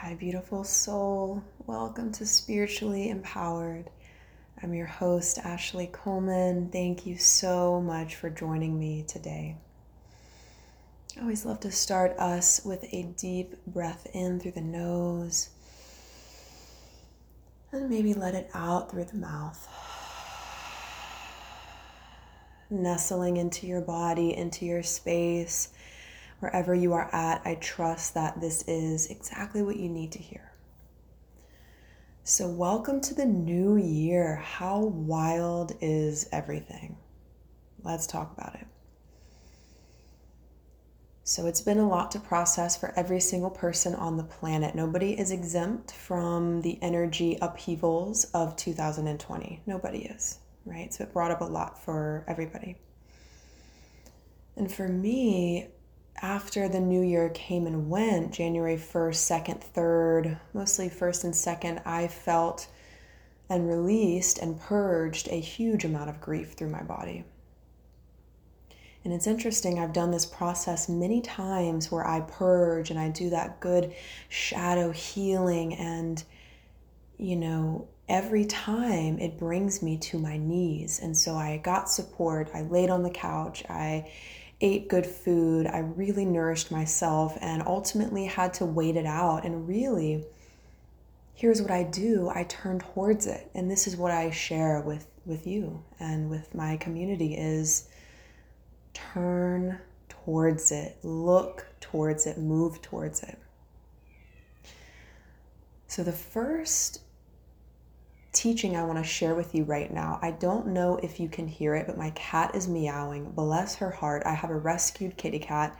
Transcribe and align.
Hi, 0.00 0.14
beautiful 0.14 0.64
soul. 0.64 1.42
Welcome 1.66 2.12
to 2.12 2.26
Spiritually 2.26 3.08
Empowered. 3.08 3.88
I'm 4.62 4.74
your 4.74 4.86
host, 4.86 5.38
Ashley 5.38 5.88
Coleman. 5.90 6.68
Thank 6.70 7.06
you 7.06 7.16
so 7.16 7.80
much 7.80 8.16
for 8.16 8.28
joining 8.28 8.78
me 8.78 9.04
today. 9.08 9.56
I 11.16 11.22
always 11.22 11.46
love 11.46 11.60
to 11.60 11.70
start 11.70 12.18
us 12.18 12.60
with 12.66 12.84
a 12.92 13.04
deep 13.16 13.54
breath 13.66 14.06
in 14.12 14.40
through 14.40 14.50
the 14.52 14.60
nose 14.60 15.48
and 17.72 17.88
maybe 17.88 18.12
let 18.12 18.34
it 18.34 18.50
out 18.52 18.90
through 18.90 19.04
the 19.04 19.16
mouth. 19.16 19.66
Nestling 22.68 23.38
into 23.38 23.66
your 23.66 23.80
body, 23.80 24.36
into 24.36 24.66
your 24.66 24.82
space 24.82 25.70
wherever 26.40 26.74
you 26.74 26.92
are 26.92 27.14
at, 27.14 27.42
I 27.44 27.56
trust 27.56 28.14
that 28.14 28.40
this 28.40 28.62
is 28.66 29.06
exactly 29.10 29.62
what 29.62 29.76
you 29.76 29.88
need 29.88 30.12
to 30.12 30.18
hear. 30.18 30.54
So, 32.26 32.48
welcome 32.48 33.02
to 33.02 33.12
the 33.14 33.26
new 33.26 33.76
year. 33.76 34.36
How 34.36 34.80
wild 34.80 35.72
is 35.82 36.26
everything? 36.32 36.96
Let's 37.82 38.06
talk 38.06 38.32
about 38.32 38.54
it. 38.54 38.66
So, 41.22 41.46
it's 41.46 41.60
been 41.60 41.76
a 41.76 41.86
lot 41.86 42.10
to 42.12 42.18
process 42.18 42.78
for 42.78 42.94
every 42.96 43.20
single 43.20 43.50
person 43.50 43.94
on 43.94 44.16
the 44.16 44.24
planet. 44.24 44.74
Nobody 44.74 45.18
is 45.18 45.30
exempt 45.30 45.92
from 45.92 46.62
the 46.62 46.78
energy 46.80 47.36
upheavals 47.42 48.24
of 48.32 48.56
2020. 48.56 49.60
Nobody 49.66 50.06
is, 50.06 50.38
right? 50.64 50.94
So, 50.94 51.04
it 51.04 51.12
brought 51.12 51.30
up 51.30 51.42
a 51.42 51.44
lot 51.44 51.84
for 51.84 52.24
everybody. 52.26 52.78
And 54.56 54.72
for 54.72 54.88
me, 54.88 55.68
after 56.22 56.68
the 56.68 56.80
new 56.80 57.02
year 57.02 57.28
came 57.30 57.66
and 57.66 57.90
went, 57.90 58.32
January 58.32 58.76
1st, 58.76 59.46
2nd, 59.46 59.72
3rd, 59.74 60.38
mostly 60.52 60.88
1st 60.88 61.24
and 61.24 61.34
2nd, 61.34 61.86
I 61.86 62.08
felt 62.08 62.68
and 63.48 63.68
released 63.68 64.38
and 64.38 64.60
purged 64.60 65.28
a 65.28 65.40
huge 65.40 65.84
amount 65.84 66.10
of 66.10 66.20
grief 66.20 66.52
through 66.52 66.70
my 66.70 66.82
body. 66.82 67.24
And 69.04 69.12
it's 69.12 69.26
interesting, 69.26 69.78
I've 69.78 69.92
done 69.92 70.10
this 70.10 70.24
process 70.24 70.88
many 70.88 71.20
times 71.20 71.92
where 71.92 72.06
I 72.06 72.20
purge 72.20 72.90
and 72.90 72.98
I 72.98 73.10
do 73.10 73.28
that 73.30 73.60
good 73.60 73.92
shadow 74.30 74.92
healing. 74.92 75.74
And, 75.74 76.24
you 77.18 77.36
know, 77.36 77.86
every 78.08 78.46
time 78.46 79.18
it 79.18 79.38
brings 79.38 79.82
me 79.82 79.98
to 79.98 80.18
my 80.18 80.38
knees. 80.38 81.00
And 81.02 81.14
so 81.14 81.34
I 81.34 81.58
got 81.58 81.90
support. 81.90 82.50
I 82.54 82.62
laid 82.62 82.88
on 82.88 83.02
the 83.02 83.10
couch. 83.10 83.62
I 83.68 84.10
ate 84.60 84.88
good 84.88 85.06
food, 85.06 85.66
I 85.66 85.78
really 85.78 86.24
nourished 86.24 86.70
myself, 86.70 87.36
and 87.40 87.62
ultimately 87.66 88.26
had 88.26 88.54
to 88.54 88.64
wait 88.64 88.96
it 88.96 89.06
out. 89.06 89.44
And 89.44 89.68
really, 89.68 90.24
here's 91.34 91.60
what 91.60 91.70
I 91.70 91.82
do 91.82 92.30
I 92.34 92.44
turn 92.44 92.78
towards 92.78 93.26
it. 93.26 93.50
And 93.54 93.70
this 93.70 93.86
is 93.86 93.96
what 93.96 94.12
I 94.12 94.30
share 94.30 94.80
with, 94.80 95.06
with 95.26 95.46
you 95.46 95.82
and 96.00 96.30
with 96.30 96.54
my 96.54 96.76
community 96.76 97.34
is 97.34 97.88
turn 98.92 99.78
towards 100.08 100.72
it, 100.72 100.96
look 101.02 101.66
towards 101.80 102.26
it, 102.26 102.38
move 102.38 102.80
towards 102.80 103.22
it. 103.22 103.38
So 105.86 106.02
the 106.02 106.12
first 106.12 107.00
teaching 108.34 108.76
I 108.76 108.84
want 108.84 108.98
to 108.98 109.04
share 109.04 109.34
with 109.34 109.54
you 109.54 109.64
right 109.64 109.92
now. 109.92 110.18
I 110.20 110.32
don't 110.32 110.68
know 110.68 110.96
if 111.02 111.18
you 111.18 111.28
can 111.28 111.48
hear 111.48 111.74
it, 111.74 111.86
but 111.86 111.96
my 111.96 112.10
cat 112.10 112.54
is 112.54 112.68
meowing. 112.68 113.30
Bless 113.30 113.76
her 113.76 113.90
heart. 113.90 114.22
I 114.26 114.34
have 114.34 114.50
a 114.50 114.56
rescued 114.56 115.16
kitty 115.16 115.38
cat 115.38 115.76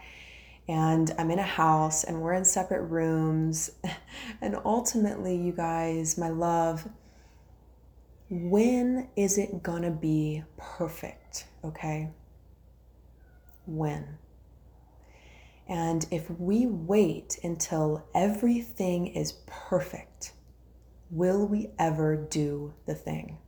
and 0.68 1.10
I'm 1.18 1.30
in 1.30 1.38
a 1.38 1.42
house 1.42 2.04
and 2.04 2.20
we're 2.22 2.32
in 2.34 2.44
separate 2.44 2.82
rooms. 2.82 3.70
And 4.40 4.56
ultimately, 4.64 5.36
you 5.36 5.52
guys, 5.52 6.18
my 6.18 6.28
love, 6.28 6.88
when 8.30 9.08
is 9.16 9.38
it 9.38 9.62
gonna 9.62 9.90
be 9.90 10.42
perfect? 10.56 11.46
Okay? 11.62 12.10
When? 13.66 14.18
And 15.66 16.06
if 16.10 16.30
we 16.30 16.66
wait 16.66 17.38
until 17.42 18.06
everything 18.14 19.06
is 19.08 19.34
perfect, 19.46 20.32
Will 21.10 21.46
we 21.46 21.70
ever 21.78 22.16
do 22.16 22.74
the 22.86 22.94
thing? 22.94 23.38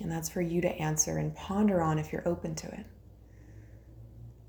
And 0.00 0.10
that's 0.10 0.28
for 0.28 0.40
you 0.40 0.60
to 0.60 0.68
answer 0.68 1.18
and 1.18 1.34
ponder 1.34 1.80
on 1.80 1.98
if 1.98 2.12
you're 2.12 2.26
open 2.28 2.54
to 2.56 2.66
it. 2.66 2.86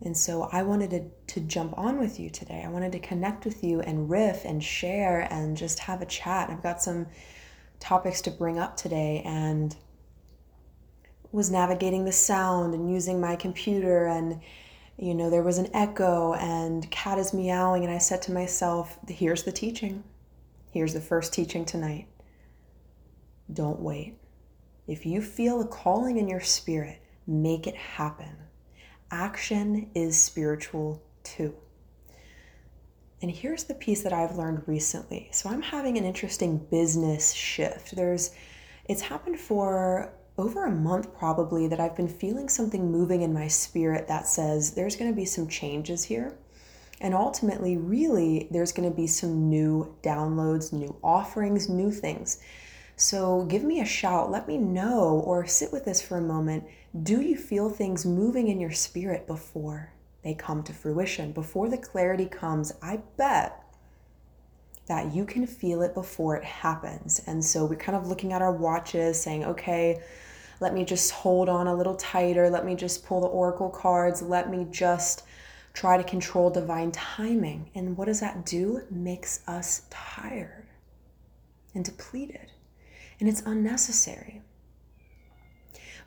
And 0.02 0.16
so 0.16 0.50
I 0.52 0.64
wanted 0.64 0.90
to, 0.92 1.34
to 1.34 1.40
jump 1.42 1.78
on 1.78 2.00
with 2.00 2.20
you 2.20 2.30
today. 2.30 2.64
I 2.66 2.70
wanted 2.70 2.92
to 2.92 3.00
connect 3.00 3.46
with 3.46 3.64
you 3.64 3.82
and 3.82 4.10
riff 4.10 4.44
and 4.46 4.64
share 4.64 5.28
and 5.32 5.56
just 5.56 5.80
have 5.80 6.02
a 6.02 6.06
chat. 6.06 6.50
I've 6.50 6.62
got 6.62 6.82
some 6.82 7.08
topics 7.80 8.22
to 8.22 8.32
bring 8.32 8.60
up 8.60 8.76
today 8.76 9.22
and 9.26 9.76
was 11.32 11.50
navigating 11.50 12.06
the 12.06 12.12
sound 12.12 12.74
and 12.74 12.90
using 12.90 13.20
my 13.20 13.36
computer 13.36 14.08
and 14.08 14.42
you 14.98 15.14
know, 15.14 15.30
there 15.30 15.44
was 15.44 15.58
an 15.58 15.70
echo 15.74 16.34
and 16.36 16.90
cat 16.92 17.18
is 17.18 17.34
meowing. 17.34 17.84
And 17.84 17.94
I 17.94 17.98
said 17.98 18.22
to 18.24 18.32
myself, 18.32 18.98
here's 19.08 19.44
the 19.44 19.52
teaching. 19.52 20.04
Here's 20.72 20.94
the 20.94 21.02
first 21.02 21.34
teaching 21.34 21.66
tonight. 21.66 22.08
Don't 23.52 23.80
wait. 23.80 24.18
If 24.88 25.06
you 25.06 25.22
feel 25.22 25.62
a 25.62 25.68
calling 25.68 26.18
in 26.18 26.28
your 26.28 26.42
spirit, 26.42 27.02
make 27.28 27.68
it 27.68 27.76
happen. 27.76 28.36
Action 29.12 29.90
is 29.96 30.18
spiritual 30.22 31.02
too. 31.24 31.56
And 33.22 33.32
here's 33.32 33.64
the 33.64 33.74
piece 33.74 34.04
that 34.04 34.14
I've 34.14 34.38
learned 34.38 34.64
recently. 34.68 35.30
So 35.32 35.50
I'm 35.50 35.62
having 35.62 35.98
an 35.98 36.06
interesting 36.06 36.58
business 36.58 37.34
shift. 37.34 37.96
There's 37.96 38.32
it's 38.88 39.02
happened 39.02 39.40
for 39.40 40.14
over 40.38 40.66
a 40.66 40.72
month 40.72 41.16
probably 41.18 41.68
that 41.68 41.80
I've 41.80 41.96
been 41.96 42.08
feeling 42.08 42.50
something 42.50 42.92
moving 42.92 43.22
in 43.22 43.34
my 43.34 43.48
spirit 43.48 44.08
that 44.08 44.28
says 44.28 44.72
there's 44.72 44.96
going 44.96 45.10
to 45.10 45.16
be 45.16 45.26
some 45.26 45.48
changes 45.48 46.04
here. 46.04 46.38
And 47.02 47.14
ultimately, 47.14 47.78
really, 47.78 48.48
there's 48.52 48.72
going 48.72 48.90
to 48.90 48.96
be 48.96 49.08
some 49.08 49.50
new 49.50 49.96
downloads, 50.02 50.72
new 50.72 50.96
offerings, 51.04 51.70
new 51.70 51.92
things. 51.92 52.40
So 52.96 53.44
give 53.46 53.64
me 53.64 53.82
a 53.82 53.86
shout. 53.86 54.32
Let 54.32 54.48
me 54.48 54.58
know 54.58 55.22
or 55.26 55.46
sit 55.46 55.72
with 55.74 55.86
this 55.86 56.02
for 56.02 56.18
a 56.18 56.22
moment. 56.22 56.64
Do 57.04 57.22
you 57.22 57.36
feel 57.36 57.70
things 57.70 58.06
moving 58.06 58.48
in 58.48 58.60
your 58.60 58.72
spirit 58.72 59.28
before 59.28 59.92
they 60.24 60.34
come 60.34 60.64
to 60.64 60.74
fruition? 60.74 61.34
Before 61.34 61.70
the 61.70 61.78
clarity 61.78 62.26
comes, 62.26 62.74
I 62.82 63.02
bet 63.18 63.62
that 64.88 65.14
you 65.14 65.26
can 65.26 65.48
feel 65.48 65.82
it 65.82 65.94
before 65.94 66.38
it 66.38 66.44
happens. 66.44 67.22
And 67.28 67.44
so 67.44 67.66
we're 67.66 67.76
kind 67.76 67.98
of 67.98 68.08
looking 68.08 68.32
at 68.32 68.42
our 68.42 68.54
watches 68.54 69.22
saying, 69.22 69.44
okay, 69.44 70.02
let 70.60 70.74
me 70.74 70.86
just 70.86 71.12
hold 71.12 71.50
on 71.50 71.68
a 71.68 71.76
little 71.76 71.96
tighter. 71.96 72.50
Let 72.50 72.66
me 72.66 72.76
just 72.76 73.06
pull 73.06 73.22
the 73.22 73.28
oracle 73.28 73.70
cards. 73.70 74.22
Let 74.22 74.50
me 74.50 74.68
just 74.72 75.24
try 75.74 75.98
to 75.98 76.04
control 76.04 76.50
divine 76.50 76.92
timing. 76.92 77.70
And 77.76 77.98
what 77.98 78.06
does 78.06 78.22
that 78.22 78.46
do? 78.46 78.82
Makes 78.90 79.42
us 79.48 79.84
tired 79.90 80.66
and 81.74 81.84
depleted. 81.84 82.52
And 83.20 83.28
it's 83.28 83.42
unnecessary. 83.42 84.42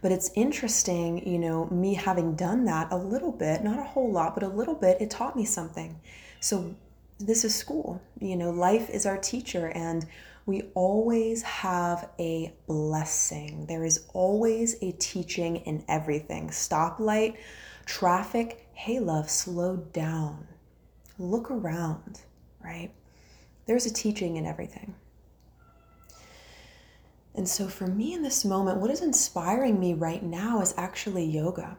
But 0.00 0.12
it's 0.12 0.30
interesting, 0.34 1.26
you 1.26 1.38
know, 1.38 1.66
me 1.66 1.94
having 1.94 2.36
done 2.36 2.64
that 2.66 2.92
a 2.92 2.96
little 2.96 3.32
bit, 3.32 3.64
not 3.64 3.78
a 3.78 3.84
whole 3.84 4.10
lot, 4.10 4.34
but 4.34 4.44
a 4.44 4.48
little 4.48 4.74
bit, 4.74 5.00
it 5.00 5.10
taught 5.10 5.36
me 5.36 5.44
something. 5.44 6.00
So 6.40 6.74
this 7.18 7.44
is 7.44 7.54
school. 7.54 8.00
You 8.20 8.36
know, 8.36 8.50
life 8.50 8.90
is 8.90 9.06
our 9.06 9.18
teacher, 9.18 9.68
and 9.74 10.06
we 10.48 10.62
always 10.72 11.42
have 11.42 12.08
a 12.18 12.54
blessing. 12.66 13.66
There 13.66 13.84
is 13.84 14.06
always 14.14 14.82
a 14.82 14.92
teaching 14.92 15.56
in 15.56 15.84
everything. 15.88 16.48
Stoplight, 16.48 17.36
traffic, 17.84 18.66
hey, 18.72 18.98
love, 18.98 19.28
slow 19.28 19.76
down. 19.76 20.48
Look 21.18 21.50
around, 21.50 22.22
right? 22.64 22.90
There's 23.66 23.84
a 23.84 23.92
teaching 23.92 24.36
in 24.36 24.46
everything. 24.46 24.94
And 27.34 27.46
so, 27.46 27.68
for 27.68 27.86
me 27.86 28.14
in 28.14 28.22
this 28.22 28.42
moment, 28.42 28.78
what 28.78 28.90
is 28.90 29.02
inspiring 29.02 29.78
me 29.78 29.92
right 29.92 30.22
now 30.22 30.62
is 30.62 30.72
actually 30.78 31.26
yoga 31.26 31.76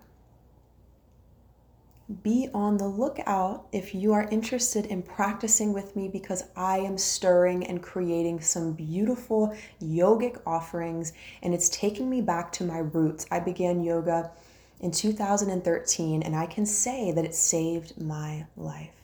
be 2.24 2.50
on 2.56 2.78
the 2.78 2.88
lookout 2.88 3.68
if 3.72 3.94
you 3.94 4.14
are 4.14 4.28
interested 4.32 4.88
in 4.88 5.04
practicing 5.04 5.74
with 5.74 5.96
me 5.96 6.08
because 6.08 6.44
I 6.56 6.80
am 6.80 6.98
stirring 6.98 7.68
and 7.68 7.84
creating 7.84 8.42
some 8.42 8.74
beautiful 8.74 9.56
yogic 9.82 10.42
offerings 10.46 11.14
and 11.44 11.54
it's 11.54 11.70
taking 11.70 12.10
me 12.10 12.22
back 12.22 12.52
to 12.54 12.64
my 12.64 12.80
roots. 12.80 13.28
I 13.30 13.40
began 13.40 13.84
yoga 13.84 14.32
in 14.80 14.92
2013 14.92 16.24
and 16.24 16.36
I 16.36 16.48
can 16.48 16.66
say 16.66 17.12
that 17.12 17.26
it 17.26 17.36
saved 17.36 18.02
my 18.02 18.48
life. 18.58 18.96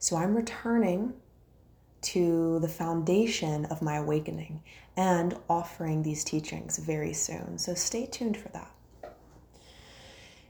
So 0.00 0.16
I'm 0.16 0.34
returning 0.34 1.12
to 2.02 2.58
the 2.58 2.68
foundation 2.68 3.66
of 3.66 3.82
my 3.82 3.96
awakening 3.96 4.62
and 4.96 5.36
offering 5.48 6.02
these 6.02 6.24
teachings 6.24 6.78
very 6.78 7.12
soon. 7.12 7.56
So 7.58 7.74
stay 7.74 8.06
tuned 8.06 8.36
for 8.36 8.48
that. 8.48 8.72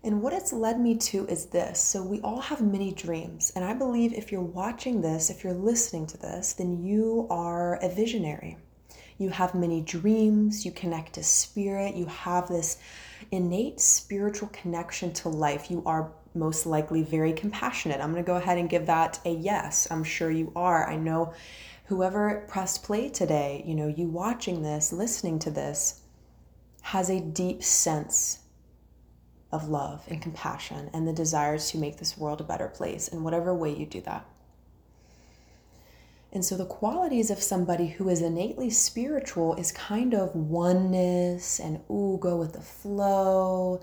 And 0.03 0.23
what 0.23 0.33
it's 0.33 0.53
led 0.53 0.81
me 0.81 0.97
to 0.97 1.27
is 1.27 1.47
this. 1.47 1.79
So, 1.79 2.03
we 2.03 2.21
all 2.23 2.41
have 2.41 2.63
many 2.63 2.93
dreams. 2.93 3.53
And 3.55 3.65
I 3.65 3.75
believe 3.75 4.15
if 4.15 4.33
you're 4.33 4.41
watching 4.41 5.03
this, 5.03 5.29
if 5.29 5.45
you're 5.45 5.53
listening 5.53 6.07
to 6.07 6.17
this, 6.17 6.55
then 6.55 6.83
you 6.83 7.27
are 7.29 7.75
a 7.83 7.89
visionary. 7.89 8.57
You 9.19 9.29
have 9.29 9.55
many 9.55 9.83
dreams, 9.83 10.65
you 10.65 10.73
connect 10.73 11.13
to 11.15 11.23
spirit, 11.23 11.95
you 11.95 12.07
have 12.07 12.49
this 12.49 12.79
innate 13.31 13.79
spiritual 13.79 14.49
connection 14.49 15.13
to 15.13 15.29
life. 15.29 15.71
You 15.71 15.83
are 15.85 16.11
most 16.35 16.65
likely 16.65 17.03
very 17.03 17.35
compassionate. 17.35 18.01
I'm 18.01 18.13
going 18.13 18.25
to 18.25 18.27
go 18.27 18.37
ahead 18.37 18.57
and 18.57 18.71
give 18.71 18.87
that 18.87 19.21
a 19.27 19.31
yes. 19.31 19.87
I'm 19.91 20.05
sure 20.05 20.31
you 20.31 20.51
are. 20.57 20.89
I 20.89 20.97
know 20.97 21.35
whoever 21.87 22.47
pressed 22.49 22.83
play 22.83 23.11
today, 23.11 23.63
you 23.67 23.75
know, 23.75 23.89
you 23.89 24.07
watching 24.07 24.63
this, 24.63 24.93
listening 24.93 25.39
to 25.41 25.51
this, 25.51 26.01
has 26.81 27.11
a 27.11 27.21
deep 27.21 27.63
sense 27.63 28.40
of 29.53 29.69
love 29.69 30.05
and 30.09 30.23
compassion 30.23 30.91
and 30.93 31.07
the 31.07 31.13
desires 31.13 31.71
to 31.71 31.79
make 31.79 31.99
this 31.99 32.17
world 32.17 32.41
a 32.41 32.45
better 32.45 32.69
place 32.69 33.09
in 33.09 33.25
whatever 33.25 33.55
way 33.55 33.75
you 33.75 33.87
do 33.87 34.01
that. 34.03 34.25
And 36.33 36.45
so, 36.45 36.57
the 36.57 36.65
qualities 36.65 37.31
of 37.31 37.43
somebody 37.43 37.89
who 37.89 38.09
is 38.09 38.23
innately 38.23 38.71
spiritual 38.71 39.57
is 39.57 39.73
kind 39.73 40.15
of 40.15 40.35
oneness 40.37 41.59
and, 41.59 41.81
ooh, 41.91 42.19
go 42.21 42.37
with 42.37 42.53
the 42.53 42.61
flow, 42.61 43.83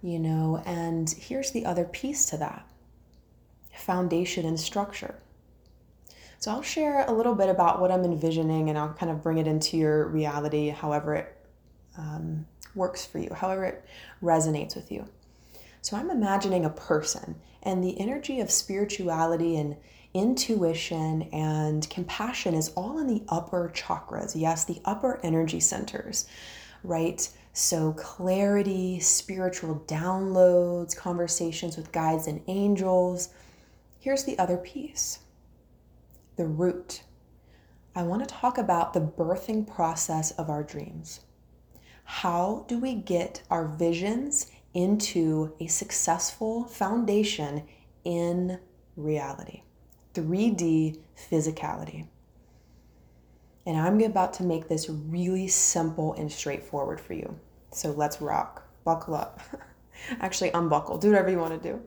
you 0.00 0.20
know. 0.20 0.62
And 0.64 1.10
here's 1.10 1.50
the 1.50 1.66
other 1.66 1.84
piece 1.84 2.26
to 2.26 2.36
that 2.36 2.64
foundation 3.74 4.46
and 4.46 4.60
structure. 4.60 5.16
So, 6.38 6.52
I'll 6.52 6.62
share 6.62 7.04
a 7.06 7.12
little 7.12 7.34
bit 7.34 7.48
about 7.48 7.80
what 7.80 7.90
I'm 7.90 8.04
envisioning 8.04 8.68
and 8.68 8.78
I'll 8.78 8.94
kind 8.94 9.10
of 9.10 9.20
bring 9.20 9.38
it 9.38 9.48
into 9.48 9.76
your 9.76 10.06
reality, 10.06 10.68
however 10.68 11.16
it 11.16 11.39
um, 11.96 12.46
works 12.74 13.04
for 13.04 13.18
you, 13.18 13.32
however 13.34 13.64
it 13.64 13.84
resonates 14.22 14.74
with 14.74 14.90
you. 14.90 15.06
So, 15.82 15.96
I'm 15.96 16.10
imagining 16.10 16.64
a 16.64 16.70
person 16.70 17.36
and 17.62 17.82
the 17.82 17.98
energy 18.00 18.40
of 18.40 18.50
spirituality 18.50 19.56
and 19.56 19.76
intuition 20.14 21.22
and 21.32 21.88
compassion 21.88 22.54
is 22.54 22.70
all 22.70 22.98
in 22.98 23.06
the 23.06 23.22
upper 23.28 23.70
chakras. 23.74 24.32
Yes, 24.34 24.64
the 24.64 24.80
upper 24.84 25.20
energy 25.22 25.60
centers, 25.60 26.26
right? 26.82 27.28
So, 27.52 27.92
clarity, 27.92 29.00
spiritual 29.00 29.84
downloads, 29.86 30.96
conversations 30.96 31.76
with 31.76 31.92
guides 31.92 32.26
and 32.26 32.40
angels. 32.46 33.30
Here's 33.98 34.24
the 34.24 34.38
other 34.38 34.56
piece 34.56 35.20
the 36.36 36.46
root. 36.46 37.02
I 37.94 38.02
want 38.04 38.26
to 38.26 38.34
talk 38.34 38.56
about 38.56 38.94
the 38.94 39.00
birthing 39.00 39.66
process 39.66 40.30
of 40.32 40.48
our 40.48 40.62
dreams. 40.62 41.20
How 42.10 42.64
do 42.66 42.76
we 42.76 42.96
get 42.96 43.40
our 43.50 43.68
visions 43.68 44.50
into 44.74 45.54
a 45.60 45.68
successful 45.68 46.64
foundation 46.64 47.62
in 48.04 48.58
reality? 48.96 49.62
3D 50.14 50.98
physicality. 51.16 52.08
And 53.64 53.78
I'm 53.78 54.00
about 54.02 54.32
to 54.34 54.42
make 54.42 54.68
this 54.68 54.90
really 54.90 55.46
simple 55.46 56.12
and 56.14 56.30
straightforward 56.30 57.00
for 57.00 57.14
you. 57.14 57.38
So 57.70 57.92
let's 57.92 58.20
rock. 58.20 58.64
Buckle 58.84 59.14
up. 59.14 59.40
Actually, 60.20 60.50
unbuckle. 60.50 60.98
Do 60.98 61.10
whatever 61.10 61.30
you 61.30 61.38
want 61.38 61.62
to 61.62 61.72
do. 61.72 61.80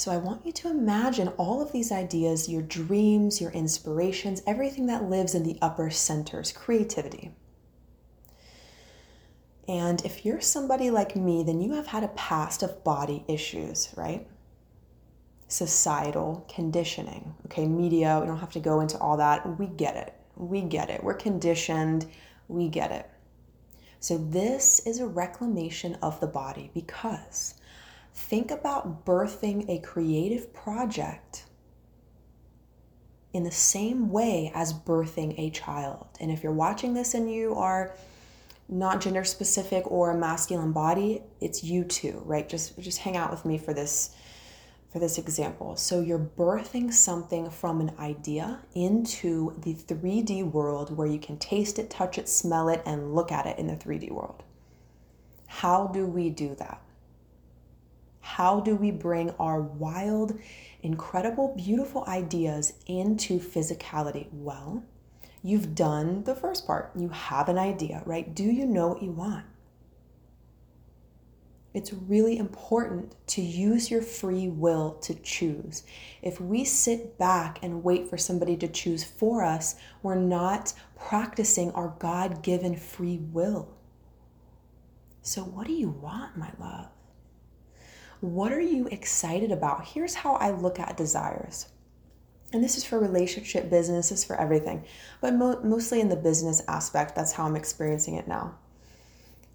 So 0.00 0.10
I 0.10 0.16
want 0.16 0.46
you 0.46 0.52
to 0.52 0.70
imagine 0.70 1.28
all 1.36 1.60
of 1.60 1.72
these 1.72 1.92
ideas, 1.92 2.48
your 2.48 2.62
dreams, 2.62 3.38
your 3.38 3.50
inspirations, 3.50 4.42
everything 4.46 4.86
that 4.86 5.10
lives 5.10 5.34
in 5.34 5.42
the 5.42 5.58
upper 5.60 5.90
centers, 5.90 6.52
creativity. 6.52 7.32
And 9.68 10.02
if 10.02 10.24
you're 10.24 10.40
somebody 10.40 10.88
like 10.88 11.16
me, 11.16 11.42
then 11.42 11.60
you 11.60 11.74
have 11.74 11.88
had 11.88 12.02
a 12.02 12.08
past 12.08 12.62
of 12.62 12.82
body 12.82 13.26
issues, 13.28 13.92
right? 13.94 14.26
societal 15.48 16.46
conditioning. 16.48 17.34
Okay, 17.44 17.66
media, 17.66 18.20
we 18.22 18.26
don't 18.26 18.38
have 18.38 18.52
to 18.52 18.60
go 18.60 18.80
into 18.80 18.96
all 18.96 19.18
that. 19.18 19.58
We 19.58 19.66
get 19.66 19.96
it. 19.96 20.14
We 20.34 20.62
get 20.62 20.88
it. 20.88 21.04
We're 21.04 21.12
conditioned. 21.12 22.06
We 22.48 22.70
get 22.70 22.90
it. 22.90 23.10
So, 23.98 24.16
this 24.16 24.80
is 24.86 25.00
a 25.00 25.06
reclamation 25.06 25.96
of 25.96 26.18
the 26.20 26.26
body 26.26 26.70
because 26.72 27.59
think 28.14 28.50
about 28.50 29.04
birthing 29.04 29.68
a 29.68 29.80
creative 29.80 30.52
project 30.52 31.44
in 33.32 33.44
the 33.44 33.50
same 33.50 34.10
way 34.10 34.50
as 34.54 34.72
birthing 34.72 35.38
a 35.38 35.50
child. 35.50 36.08
And 36.20 36.30
if 36.30 36.42
you're 36.42 36.52
watching 36.52 36.94
this 36.94 37.14
and 37.14 37.32
you 37.32 37.54
are 37.54 37.94
not 38.68 39.00
gender 39.00 39.24
specific 39.24 39.90
or 39.90 40.10
a 40.10 40.16
masculine 40.16 40.72
body, 40.72 41.22
it's 41.40 41.62
you 41.62 41.84
too, 41.84 42.22
right? 42.24 42.48
Just 42.48 42.78
just 42.78 42.98
hang 42.98 43.16
out 43.16 43.30
with 43.30 43.44
me 43.44 43.58
for 43.58 43.74
this 43.74 44.10
for 44.92 44.98
this 44.98 45.18
example. 45.18 45.76
So 45.76 46.00
you're 46.00 46.18
birthing 46.18 46.92
something 46.92 47.50
from 47.50 47.80
an 47.80 47.92
idea 47.98 48.60
into 48.74 49.54
the 49.62 49.74
3D 49.74 50.50
world 50.50 50.96
where 50.96 51.06
you 51.06 51.20
can 51.20 51.38
taste 51.38 51.78
it, 51.78 51.90
touch 51.90 52.18
it, 52.18 52.28
smell 52.28 52.68
it, 52.68 52.82
and 52.84 53.14
look 53.14 53.30
at 53.30 53.46
it 53.46 53.58
in 53.58 53.68
the 53.68 53.76
3D 53.76 54.10
world. 54.10 54.42
How 55.46 55.86
do 55.88 56.06
we 56.06 56.30
do 56.30 56.56
that? 56.56 56.82
How 58.20 58.60
do 58.60 58.76
we 58.76 58.90
bring 58.90 59.30
our 59.38 59.60
wild, 59.60 60.38
incredible, 60.82 61.54
beautiful 61.56 62.04
ideas 62.06 62.74
into 62.86 63.38
physicality? 63.38 64.28
Well, 64.32 64.84
you've 65.42 65.74
done 65.74 66.24
the 66.24 66.34
first 66.34 66.66
part. 66.66 66.92
You 66.96 67.08
have 67.08 67.48
an 67.48 67.58
idea, 67.58 68.02
right? 68.04 68.34
Do 68.34 68.44
you 68.44 68.66
know 68.66 68.88
what 68.88 69.02
you 69.02 69.10
want? 69.10 69.46
It's 71.72 71.92
really 71.92 72.36
important 72.36 73.14
to 73.28 73.42
use 73.42 73.92
your 73.92 74.02
free 74.02 74.48
will 74.48 74.94
to 75.02 75.14
choose. 75.14 75.84
If 76.20 76.40
we 76.40 76.64
sit 76.64 77.16
back 77.16 77.60
and 77.62 77.84
wait 77.84 78.10
for 78.10 78.18
somebody 78.18 78.56
to 78.56 78.66
choose 78.66 79.04
for 79.04 79.44
us, 79.44 79.76
we're 80.02 80.16
not 80.16 80.72
practicing 80.98 81.70
our 81.72 81.94
God 82.00 82.42
given 82.42 82.74
free 82.74 83.18
will. 83.18 83.68
So, 85.22 85.42
what 85.42 85.68
do 85.68 85.72
you 85.72 85.90
want, 85.90 86.36
my 86.36 86.50
love? 86.58 86.88
What 88.20 88.52
are 88.52 88.60
you 88.60 88.86
excited 88.88 89.50
about? 89.50 89.88
Here's 89.88 90.14
how 90.14 90.34
I 90.34 90.50
look 90.50 90.78
at 90.78 90.96
desires. 90.96 91.66
And 92.52 92.62
this 92.62 92.76
is 92.76 92.84
for 92.84 92.98
relationship 92.98 93.70
business, 93.70 94.12
is 94.12 94.24
for 94.24 94.36
everything, 94.36 94.84
but 95.20 95.34
mo- 95.34 95.60
mostly 95.62 96.00
in 96.00 96.08
the 96.08 96.16
business 96.16 96.60
aspect. 96.68 97.14
That's 97.14 97.32
how 97.32 97.46
I'm 97.46 97.56
experiencing 97.56 98.16
it 98.16 98.28
now. 98.28 98.58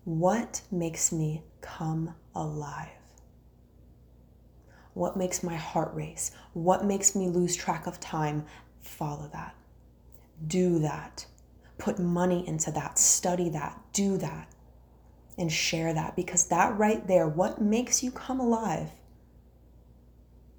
What 0.05 0.61
makes 0.71 1.11
me 1.11 1.43
come 1.61 2.15
alive? 2.33 2.89
What 4.93 5.17
makes 5.17 5.43
my 5.43 5.55
heart 5.55 5.93
race? 5.93 6.31
What 6.53 6.85
makes 6.85 7.15
me 7.15 7.27
lose 7.27 7.55
track 7.55 7.85
of 7.85 7.99
time? 7.99 8.45
Follow 8.81 9.29
that. 9.33 9.55
Do 10.47 10.79
that. 10.79 11.25
Put 11.77 11.99
money 11.99 12.47
into 12.47 12.71
that. 12.71 12.97
Study 12.97 13.49
that. 13.49 13.79
Do 13.91 14.17
that. 14.17 14.47
And 15.37 15.51
share 15.51 15.93
that 15.93 16.15
because 16.15 16.47
that 16.47 16.77
right 16.77 17.05
there, 17.07 17.27
what 17.27 17.61
makes 17.61 18.01
you 18.01 18.11
come 18.11 18.39
alive, 18.39 18.91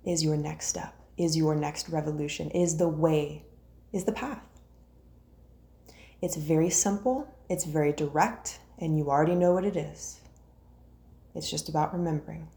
is 0.05 0.23
your 0.23 0.37
next 0.37 0.67
step, 0.67 0.95
is 1.17 1.37
your 1.37 1.55
next 1.55 1.89
revolution, 1.89 2.51
is 2.51 2.77
the 2.77 2.89
way, 2.89 3.45
is 3.93 4.05
the 4.05 4.13
path. 4.13 4.43
It's 6.23 6.37
very 6.37 6.71
simple, 6.71 7.27
it's 7.49 7.65
very 7.65 7.93
direct, 7.93 8.61
and 8.79 8.97
you 8.99 9.11
already 9.11 9.35
know 9.35 9.53
what 9.53 9.65
it 9.65 9.77
is. 9.77 10.21
It's 11.35 11.51
just 11.51 11.69
about 11.69 11.93
remembering. 11.93 12.49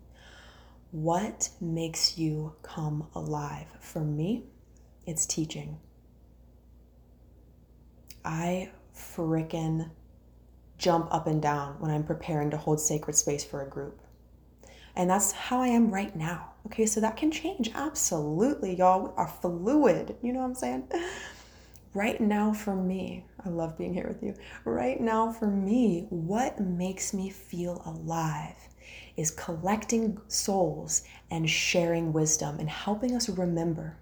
What 0.91 1.49
makes 1.59 2.17
you 2.17 2.55
come 2.63 3.07
alive? 3.13 3.67
For 3.79 4.01
me, 4.01 4.43
it's 5.05 5.25
teaching. 5.25 5.79
I 8.25 8.71
frickin' 8.95 9.91
jump 10.79 11.13
up 11.13 11.27
and 11.27 11.41
down 11.41 11.75
when 11.79 11.91
I'm 11.91 12.03
preparing 12.03 12.49
to 12.51 12.57
hold 12.57 12.79
sacred 12.79 13.15
space 13.15 13.43
for 13.43 13.61
a 13.61 13.69
group. 13.69 14.01
And 14.95 15.09
that's 15.09 15.31
how 15.31 15.61
I 15.61 15.67
am 15.67 15.91
right 15.91 16.15
now. 16.15 16.53
Okay, 16.65 16.85
so 16.85 16.99
that 16.99 17.17
can 17.17 17.31
change. 17.31 17.69
Absolutely. 17.75 18.75
Y'all 18.75 19.13
are 19.17 19.27
fluid. 19.27 20.15
You 20.21 20.33
know 20.33 20.39
what 20.39 20.45
I'm 20.45 20.55
saying? 20.55 20.91
right 21.93 22.19
now 22.19 22.53
for 22.53 22.75
me, 22.75 23.25
I 23.45 23.49
love 23.49 23.77
being 23.77 23.93
here 23.93 24.07
with 24.07 24.23
you. 24.23 24.33
Right 24.65 24.99
now 24.99 25.31
for 25.31 25.47
me, 25.47 26.07
what 26.09 26.59
makes 26.59 27.13
me 27.13 27.29
feel 27.29 27.81
alive 27.85 28.55
is 29.15 29.31
collecting 29.31 30.19
souls 30.27 31.03
and 31.29 31.49
sharing 31.49 32.13
wisdom 32.13 32.59
and 32.59 32.69
helping 32.69 33.15
us 33.15 33.29
remember. 33.29 33.97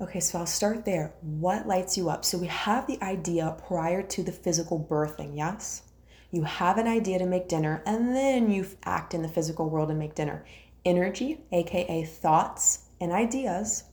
Okay, 0.00 0.20
so 0.20 0.38
I'll 0.38 0.46
start 0.46 0.84
there. 0.84 1.12
What 1.20 1.66
lights 1.66 1.96
you 1.96 2.10
up? 2.10 2.24
So 2.24 2.38
we 2.38 2.48
have 2.48 2.86
the 2.86 3.00
idea 3.02 3.56
prior 3.66 4.02
to 4.02 4.22
the 4.22 4.32
physical 4.32 4.84
birthing, 4.90 5.36
yes? 5.36 5.82
You 6.30 6.42
have 6.44 6.78
an 6.78 6.88
idea 6.88 7.18
to 7.18 7.26
make 7.26 7.46
dinner, 7.46 7.82
and 7.86 8.16
then 8.16 8.50
you 8.50 8.66
act 8.84 9.14
in 9.14 9.22
the 9.22 9.28
physical 9.28 9.68
world 9.68 9.90
and 9.90 9.98
make 9.98 10.14
dinner. 10.14 10.44
Energy, 10.84 11.44
aka 11.52 12.04
thoughts 12.04 12.86
and 13.00 13.12
ideas. 13.12 13.84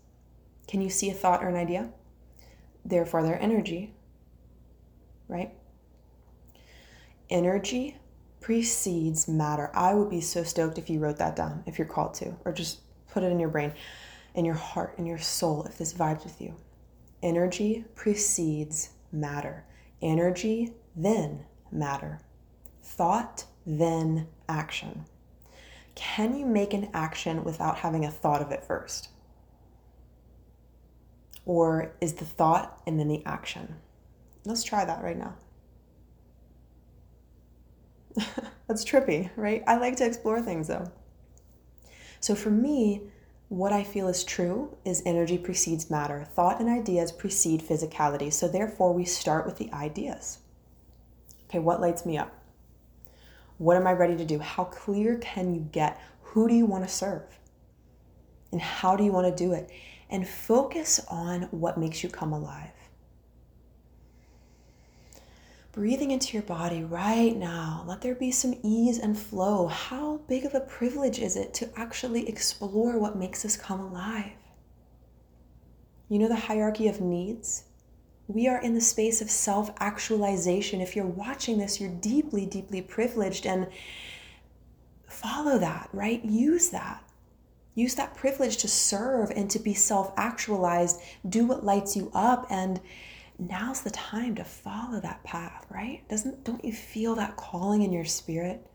Can 0.68 0.82
you 0.82 0.90
see 0.90 1.10
a 1.10 1.14
thought 1.14 1.44
or 1.44 1.50
an 1.50 1.56
idea? 1.56 1.90
therefore 2.86 3.24
their 3.24 3.42
energy, 3.42 3.94
right? 5.28 5.54
Energy 7.30 7.98
precedes 8.42 9.28
matter. 9.28 9.70
I 9.74 9.94
would 9.94 10.10
be 10.10 10.22
so 10.22 10.44
stoked 10.44 10.78
if 10.78 10.90
you 10.90 11.00
wrote 11.00 11.18
that 11.18 11.36
down, 11.36 11.64
if 11.66 11.78
you're 11.78 11.88
called 11.88 12.16
to, 12.16 12.36
or 12.46 12.52
just 12.52 12.80
put 13.12 13.24
it 13.24 13.32
in 13.32 13.40
your 13.40 13.50
brain, 13.50 13.74
in 14.36 14.46
your 14.46 14.56
heart, 14.56 14.96
in 14.98 15.06
your 15.06 15.18
soul, 15.18 15.64
if 15.64 15.78
this 15.78 15.94
vibes 15.94 16.24
with 16.24 16.40
you. 16.42 16.56
Energy 17.22 17.86
precedes 17.96 18.90
matter. 19.12 19.66
Energy, 20.02 20.74
then 20.96 21.46
matter. 21.72 22.20
Thought, 22.82 23.46
then 23.66 24.28
action. 24.48 25.06
Can 25.96 26.38
you 26.38 26.46
make 26.46 26.74
an 26.74 26.90
action 26.94 27.44
without 27.44 27.80
having 27.80 28.06
a 28.06 28.12
thought 28.12 28.42
of 28.42 28.52
it 28.52 28.64
first? 28.64 29.10
Or 31.46 31.94
is 32.00 32.14
the 32.14 32.26
thought 32.26 32.82
and 32.88 33.00
then 33.00 33.08
the 33.08 33.26
action? 33.26 33.76
Let's 34.46 34.64
try 34.64 34.86
that 34.86 35.04
right 35.04 35.18
now. 35.18 35.36
That's 38.68 38.86
trippy, 38.86 39.30
right? 39.36 39.64
I 39.68 39.78
like 39.78 39.96
to 39.98 40.06
explore 40.06 40.42
things 40.42 40.68
though. 40.68 40.92
So 42.20 42.36
for 42.36 42.50
me, 42.50 43.02
what 43.50 43.74
I 43.74 43.84
feel 43.84 44.08
is 44.08 44.24
true 44.24 44.78
is 44.86 45.02
energy 45.06 45.38
precedes 45.38 45.90
matter. 45.90 46.24
Thought 46.36 46.60
and 46.60 46.70
ideas 46.70 47.12
precede 47.12 47.62
physicality. 47.62 48.32
So 48.32 48.48
therefore, 48.48 48.94
we 48.94 49.06
start 49.06 49.46
with 49.46 49.58
the 49.58 49.74
ideas. 49.74 50.38
Okay, 51.50 51.58
what 51.58 51.82
lights 51.82 52.06
me 52.06 52.18
up? 52.18 52.32
What 53.58 53.76
am 53.76 53.88
I 53.88 53.94
ready 53.94 54.16
to 54.16 54.26
do? 54.26 54.38
How 54.38 54.66
clear 54.66 55.18
can 55.18 55.54
you 55.54 55.62
get? 55.72 56.00
Who 56.22 56.48
do 56.48 56.54
you 56.54 56.68
want 56.68 56.88
to 56.88 56.94
serve? 56.94 57.40
And 58.52 58.62
how 58.62 58.96
do 58.96 59.04
you 59.04 59.12
want 59.12 59.36
to 59.36 59.44
do 59.44 59.54
it? 59.54 59.72
And 60.12 60.28
focus 60.28 61.00
on 61.10 61.44
what 61.52 61.78
makes 61.78 62.04
you 62.04 62.10
come 62.10 62.34
alive 62.34 62.72
breathing 65.80 66.12
into 66.12 66.34
your 66.34 66.44
body 66.44 66.84
right 66.84 67.38
now. 67.38 67.86
Let 67.88 68.02
there 68.02 68.14
be 68.14 68.32
some 68.32 68.60
ease 68.64 69.00
and 69.00 69.18
flow. 69.18 69.68
How 69.68 70.18
big 70.28 70.44
of 70.44 70.54
a 70.54 70.60
privilege 70.60 71.20
is 71.20 71.38
it 71.38 71.54
to 71.54 71.70
actually 71.80 72.28
explore 72.28 73.00
what 73.00 73.16
makes 73.16 73.46
us 73.46 73.56
come 73.56 73.80
alive? 73.80 74.34
You 76.10 76.20
know 76.20 76.28
the 76.28 76.36
hierarchy 76.36 76.90
of 76.90 77.00
needs? 77.00 77.64
We 78.28 78.46
are 78.50 78.62
in 78.62 78.74
the 78.74 78.82
space 78.82 79.22
of 79.22 79.32
self 79.32 79.72
actualization. 79.80 80.82
If 80.82 80.98
you're 80.98 81.06
watching 81.06 81.58
this, 81.58 81.80
you're 81.80 81.90
deeply, 81.90 82.46
deeply 82.46 82.82
privileged 82.82 83.46
and 83.46 83.66
follow 85.08 85.58
that, 85.60 85.88
right? 85.94 86.22
Use 86.26 86.72
that. 86.72 87.10
Use 87.74 87.96
that 87.96 88.16
privilege 88.16 88.58
to 88.58 88.68
serve 88.68 89.32
and 89.32 89.50
to 89.50 89.60
be 89.60 89.74
self 89.74 90.12
actualized. 90.18 91.00
Do 91.30 91.46
what 91.46 91.64
lights 91.64 91.96
you 91.96 92.12
up 92.14 92.48
and 92.50 92.82
now's 93.40 93.82
the 93.82 93.90
time 93.92 94.36
to 94.36 94.44
follow 94.44 95.00
that 95.00 95.24
path, 95.24 95.66
right? 95.70 96.08
Doesn't 96.10 96.44
don't 96.44 96.64
you 96.64 96.74
feel 96.74 97.16
that 97.16 97.38
calling 97.38 97.82
in 97.82 97.94
your 97.94 98.06
spirit 98.06 98.66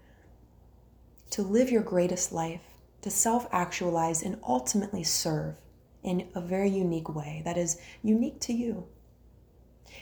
to 1.30 1.42
live 1.42 1.71
your 1.71 1.83
greatest 1.83 2.33
life, 2.33 2.62
to 3.02 3.11
self-actualize 3.11 4.23
and 4.23 4.38
ultimately 4.47 5.04
serve 5.04 5.56
in 6.02 6.28
a 6.35 6.40
very 6.40 6.71
unique 6.71 7.14
way 7.14 7.42
that 7.44 7.59
is 7.59 7.80
unique 8.02 8.40
to 8.40 8.52
you. 8.52 8.87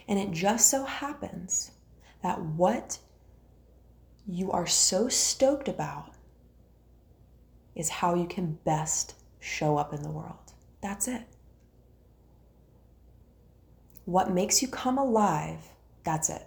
And 0.09 0.19
it 0.19 0.31
just 0.31 0.71
so 0.71 0.85
happens 0.85 1.73
that 2.23 2.41
what 2.41 2.99
you 4.27 4.51
are 4.53 4.67
so 4.67 5.09
stoked 5.09 5.69
about 5.69 6.13
is 7.75 7.89
how 7.89 8.15
you 8.15 8.27
can 8.27 8.59
best 8.65 9.15
show 9.41 9.77
up 9.77 9.93
in 9.93 10.03
the 10.03 10.11
world. 10.11 10.53
That's 10.81 11.09
it 11.09 11.32
what 14.13 14.31
makes 14.31 14.61
you 14.61 14.69
come 14.69 14.99
alive, 14.99 15.71
that's 16.05 16.29
it. 16.29 16.47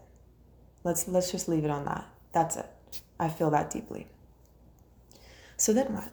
Let's 0.83 1.07
let's 1.07 1.31
just 1.31 1.49
leave 1.49 1.65
it 1.65 1.71
on 1.71 1.83
that. 1.85 2.05
That's 2.31 2.57
it. 2.57 2.67
I 3.19 3.27
feel 3.27 3.49
that 3.49 3.71
deeply. 3.71 4.07
So 5.57 5.73
then 5.73 5.91
what? 5.91 6.09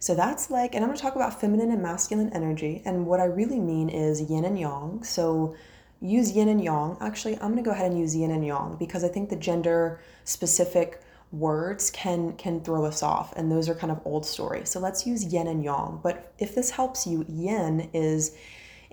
So 0.00 0.16
that's 0.16 0.50
like, 0.50 0.74
and 0.74 0.82
I'm 0.82 0.88
going 0.88 0.96
to 0.96 1.02
talk 1.02 1.14
about 1.14 1.40
feminine 1.40 1.70
and 1.70 1.80
masculine 1.80 2.30
energy. 2.32 2.82
And 2.84 3.06
what 3.06 3.20
I 3.20 3.26
really 3.26 3.60
mean 3.60 3.88
is 3.88 4.20
yin 4.20 4.44
and 4.44 4.58
yang. 4.58 5.04
So 5.04 5.54
use 6.00 6.32
yin 6.32 6.48
and 6.48 6.62
yang. 6.62 6.96
Actually, 7.00 7.34
I'm 7.36 7.52
going 7.52 7.56
to 7.56 7.62
go 7.62 7.70
ahead 7.70 7.92
and 7.92 7.98
use 7.98 8.16
yin 8.16 8.32
and 8.32 8.44
yang 8.44 8.76
because 8.76 9.04
I 9.04 9.08
think 9.08 9.30
the 9.30 9.36
gender 9.36 10.00
specific 10.24 11.00
words 11.30 11.90
can 11.92 12.32
can 12.32 12.60
throw 12.60 12.84
us 12.84 13.02
off 13.02 13.32
and 13.36 13.50
those 13.50 13.68
are 13.68 13.74
kind 13.74 13.92
of 13.92 14.00
old 14.04 14.26
story. 14.26 14.66
So 14.66 14.80
let's 14.80 15.06
use 15.06 15.24
yin 15.32 15.46
and 15.46 15.62
yang. 15.62 16.00
But 16.02 16.32
if 16.40 16.56
this 16.56 16.70
helps 16.70 17.06
you, 17.06 17.24
yin 17.28 17.88
is 17.94 18.36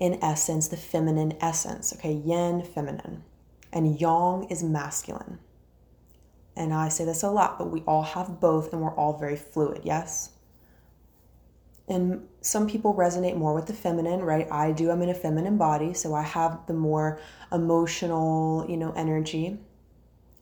in 0.02 0.18
essence, 0.20 0.66
the 0.66 0.76
feminine 0.76 1.32
essence. 1.40 1.92
Okay, 1.94 2.12
yin, 2.12 2.60
feminine, 2.60 3.22
and 3.72 4.00
yang 4.00 4.48
is 4.50 4.60
masculine. 4.60 5.38
And 6.56 6.74
I 6.74 6.88
say 6.88 7.04
this 7.04 7.22
a 7.22 7.30
lot, 7.30 7.56
but 7.56 7.70
we 7.70 7.82
all 7.82 8.02
have 8.02 8.40
both 8.40 8.72
and 8.72 8.82
we're 8.82 8.96
all 8.96 9.16
very 9.16 9.36
fluid, 9.36 9.82
yes? 9.84 10.30
And 11.86 12.26
some 12.40 12.68
people 12.68 12.94
resonate 12.94 13.36
more 13.36 13.54
with 13.54 13.66
the 13.66 13.74
feminine, 13.74 14.22
right? 14.22 14.48
I 14.50 14.72
do. 14.72 14.90
I'm 14.90 15.02
in 15.02 15.08
a 15.08 15.14
feminine 15.14 15.56
body, 15.56 15.94
so 15.94 16.14
I 16.14 16.22
have 16.22 16.66
the 16.66 16.74
more 16.74 17.20
emotional, 17.52 18.66
you 18.68 18.76
know, 18.76 18.92
energy. 18.96 19.60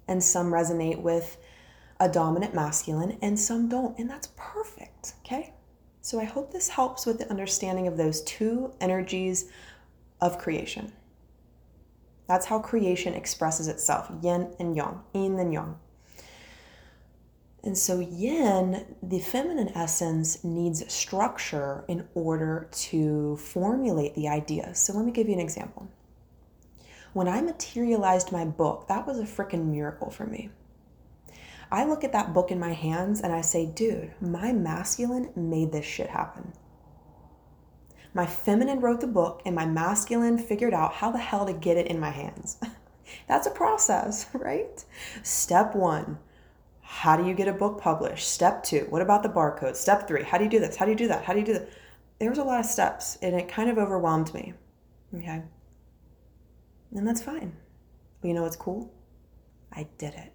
And 0.09 0.25
some 0.25 0.50
resonate 0.50 1.02
with 1.02 1.37
a 2.00 2.09
dominant 2.09 2.55
masculine 2.55 3.19
and 3.21 3.38
some 3.38 3.69
don't, 3.69 3.99
and 3.99 4.09
that's 4.09 4.31
perfect, 4.37 5.12
okay? 5.21 5.52
So 6.02 6.19
I 6.19 6.25
hope 6.25 6.52
this 6.52 6.69
helps 6.69 7.07
with 7.07 7.19
the 7.19 7.30
understanding 7.30 7.87
of 7.87 7.97
those 7.97 8.23
two 8.23 8.73
energies 8.80 9.50
of 10.21 10.38
creation. 10.38 10.92
That's 12.26 12.47
how 12.47 12.61
creation 12.61 13.14
expresses 13.14 13.69
itself 13.69 14.11
yin 14.23 14.54
and 14.59 14.76
yang, 14.76 15.02
yin 15.14 15.38
and 15.38 15.52
yang. 15.52 15.76
And 17.62 17.76
so, 17.76 18.00
yin, 18.00 18.97
the 19.02 19.19
feminine 19.19 19.69
essence, 19.75 20.42
needs 20.42 20.90
structure 20.90 21.85
in 21.88 22.09
order 22.14 22.69
to 22.73 23.37
formulate 23.37 24.14
the 24.14 24.28
ideas. 24.28 24.78
So, 24.78 24.95
let 24.95 25.04
me 25.04 25.12
give 25.12 25.28
you 25.28 25.35
an 25.35 25.40
example. 25.40 25.87
When 27.12 27.28
I 27.28 27.42
materialized 27.42 28.33
my 28.33 28.47
book, 28.47 28.87
that 28.88 29.07
was 29.07 29.19
a 29.19 29.25
freaking 29.25 29.66
miracle 29.66 30.11
for 30.11 30.25
me. 30.25 30.49
I 31.73 31.85
look 31.85 32.03
at 32.03 32.12
that 32.12 32.35
book 32.35 32.50
in 32.50 32.59
my 32.59 32.73
hands 32.73 33.21
and 33.21 33.33
I 33.33 33.43
say, 33.43 33.67
dude, 33.67 34.12
my 34.21 34.53
masculine 34.53 35.31
made 35.37 35.73
this 35.73 35.85
shit 35.85 36.11
happen. 36.11 36.53
My 38.12 38.27
feminine 38.27 38.81
wrote 38.81 39.00
the 39.00 39.07
book 39.07 39.41
and 39.47 39.55
my 39.55 39.67
masculine 39.67 40.37
figured 40.37 40.75
out 40.75 40.95
how 40.95 41.12
the 41.12 41.19
hell 41.19 41.47
to 41.47 41.53
get 41.53 41.77
it 41.77 41.87
in 41.87 42.00
my 42.00 42.11
hands. 42.11 42.59
That's 43.29 43.47
a 43.47 43.50
process, 43.50 44.27
right? 44.35 44.85
Step 45.23 45.77
one, 45.77 46.19
how 46.81 47.17
do 47.17 47.25
you 47.25 47.35
get 47.35 47.47
a 47.47 47.53
book 47.53 47.81
published? 47.81 48.29
Step 48.29 48.65
two, 48.65 48.87
what 48.91 49.03
about 49.03 49.23
the 49.23 49.29
barcode? 49.29 49.77
Step 49.77 50.09
three, 50.09 50.25
how 50.25 50.39
do 50.39 50.45
you 50.45 50.50
do 50.50 50.59
this? 50.59 50.75
How 50.75 50.87
do 50.87 50.91
you 50.91 50.97
do 50.97 51.09
that? 51.09 51.25
How 51.25 51.33
do 51.33 51.39
you 51.39 51.47
do 51.47 51.53
that? 51.53 51.69
There 52.19 52.31
was 52.31 52.39
a 52.39 52.45
lot 52.45 52.59
of 52.59 52.67
steps 52.67 53.17
and 53.23 53.35
it 53.35 53.49
kind 53.49 53.71
of 53.71 53.79
overwhelmed 53.79 54.35
me. 54.35 54.55
Okay. 55.15 55.43
And 56.97 57.07
that's 57.07 57.23
fine. 57.23 57.57
But 58.21 58.29
you 58.29 58.35
know 58.35 58.43
what's 58.43 58.57
cool? 58.57 58.93
I 59.73 59.87
did 59.99 60.15
it. 60.15 60.33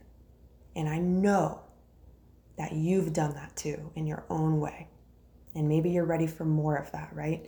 And 0.76 0.90
I 0.90 0.98
know 0.98 1.62
that 2.58 2.74
you've 2.74 3.14
done 3.14 3.34
that 3.34 3.56
too 3.56 3.92
in 3.96 4.08
your 4.08 4.26
own 4.30 4.60
way. 4.60 4.88
And 5.56 5.70
maybe 5.70 5.90
you're 5.90 6.06
ready 6.06 6.28
for 6.28 6.46
more 6.46 6.76
of 6.76 6.92
that, 6.92 7.10
right? 7.14 7.48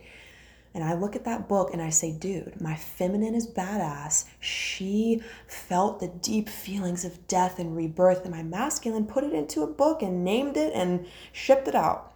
And 0.74 0.84
I 0.84 0.94
look 0.94 1.16
at 1.16 1.24
that 1.24 1.48
book 1.48 1.70
and 1.72 1.82
I 1.82 1.90
say, 1.90 2.12
dude, 2.12 2.60
my 2.60 2.76
feminine 2.76 3.34
is 3.34 3.46
badass. 3.46 4.26
She 4.38 5.22
felt 5.46 5.98
the 5.98 6.08
deep 6.08 6.48
feelings 6.48 7.04
of 7.04 7.26
death 7.26 7.58
and 7.58 7.76
rebirth, 7.76 8.24
and 8.24 8.34
my 8.34 8.42
masculine 8.42 9.06
put 9.06 9.24
it 9.24 9.32
into 9.32 9.62
a 9.62 9.66
book 9.66 10.02
and 10.02 10.24
named 10.24 10.56
it 10.56 10.72
and 10.74 11.06
shipped 11.32 11.68
it 11.68 11.74
out. 11.74 12.12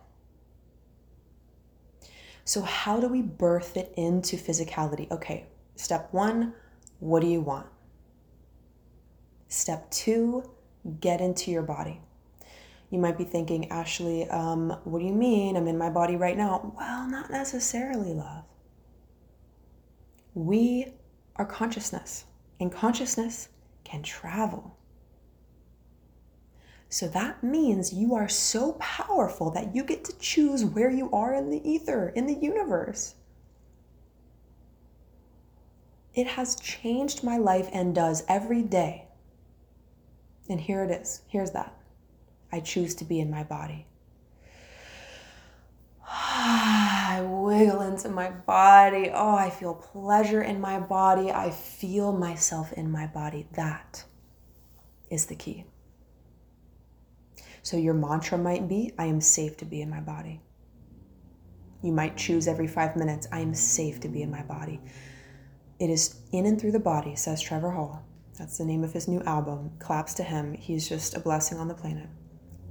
So, 2.45 2.63
how 2.63 3.01
do 3.01 3.09
we 3.09 3.23
birth 3.23 3.77
it 3.77 3.95
into 3.97 4.37
physicality? 4.37 5.11
Okay, 5.11 5.47
step 5.77 6.09
one, 6.13 6.55
what 7.01 7.21
do 7.21 7.29
you 7.29 7.41
want? 7.41 7.67
Step 9.49 9.91
two, 9.91 10.49
get 11.01 11.21
into 11.21 11.51
your 11.51 11.63
body. 11.63 12.01
You 12.91 12.99
might 12.99 13.17
be 13.17 13.25
thinking, 13.25 13.71
Ashley, 13.71 14.29
um, 14.29 14.71
what 14.85 14.99
do 14.99 15.05
you 15.07 15.15
mean? 15.15 15.57
I'm 15.57 15.67
in 15.67 15.79
my 15.79 15.89
body 15.89 16.17
right 16.17 16.37
now. 16.37 16.75
Well, 16.77 17.09
not 17.09 17.31
necessarily, 17.31 18.13
love. 18.13 18.45
We 20.35 20.93
are 21.37 21.47
consciousness, 21.47 22.25
and 22.61 22.71
consciousness 22.71 23.49
can 23.85 24.03
travel. 24.03 24.77
So 26.89 27.09
that 27.09 27.43
means 27.43 27.95
you 27.95 28.15
are 28.15 28.29
so 28.29 28.73
powerful 28.73 29.51
that 29.53 29.75
you 29.75 29.83
get 29.85 30.05
to 30.05 30.19
choose 30.19 30.63
where 30.63 30.91
you 30.91 31.11
are 31.11 31.33
in 31.35 31.49
the 31.49 31.67
ether, 31.67 32.11
in 32.11 32.27
the 32.27 32.35
universe. 32.35 33.15
It 36.15 36.27
has 36.27 36.57
changed 36.57 37.25
my 37.25 37.39
life 37.39 37.71
and 37.73 37.95
does 37.95 38.25
every 38.29 38.63
day. 38.63 39.07
And 40.53 40.61
here 40.61 40.85
it 40.85 40.91
is. 40.91 41.23
Here's 41.29 41.53
that. 41.53 41.75
I 42.53 42.61
choose 42.61 42.95
to 42.97 43.07
be 43.07 43.21
in 43.21 43.31
my 43.31 43.43
body. 43.43 43.87
I 46.07 47.23
wiggle 47.27 47.81
into 47.81 48.11
my 48.11 48.29
body. 48.29 49.11
Oh, 49.15 49.35
I 49.35 49.49
feel 49.49 49.73
pleasure 49.73 50.43
in 50.43 50.61
my 50.61 50.79
body. 50.79 51.31
I 51.31 51.51
feel 51.51 52.13
myself 52.13 52.71
in 52.75 52.91
my 52.91 53.07
body. 53.07 53.47
That 53.53 54.05
is 55.09 55.25
the 55.25 55.37
key. 55.37 55.65
So 57.63 57.79
your 57.79 57.95
mantra 57.95 58.37
might 58.37 58.69
be 58.69 58.93
I 58.99 59.07
am 59.07 59.23
safe 59.23 59.57
to 59.57 59.65
be 59.65 59.81
in 59.81 59.89
my 59.89 60.01
body. 60.01 60.43
You 61.81 61.93
might 61.93 62.19
choose 62.19 62.47
every 62.47 62.67
five 62.67 62.95
minutes 62.95 63.27
I 63.33 63.41
am 63.41 63.55
safe 63.55 64.01
to 64.01 64.09
be 64.09 64.21
in 64.21 64.31
my 64.31 64.43
body. 64.43 64.83
It 65.79 65.89
is 65.89 66.21
in 66.31 66.45
and 66.45 66.61
through 66.61 66.73
the 66.73 66.79
body, 66.79 67.17
says 67.17 67.41
Trevor 67.41 67.71
Hall. 67.71 68.05
That's 68.43 68.59
the 68.59 68.65
name 68.65 68.83
of 68.83 68.93
his 68.93 69.07
new 69.07 69.21
album. 69.21 69.71
Claps 69.79 70.15
to 70.15 70.25
him. 70.25 70.53
He's 70.55 70.89
just 70.89 71.17
a 71.17 71.21
blessing 71.21 71.59
on 71.59 71.69
the 71.69 71.75
planet. 71.75 72.09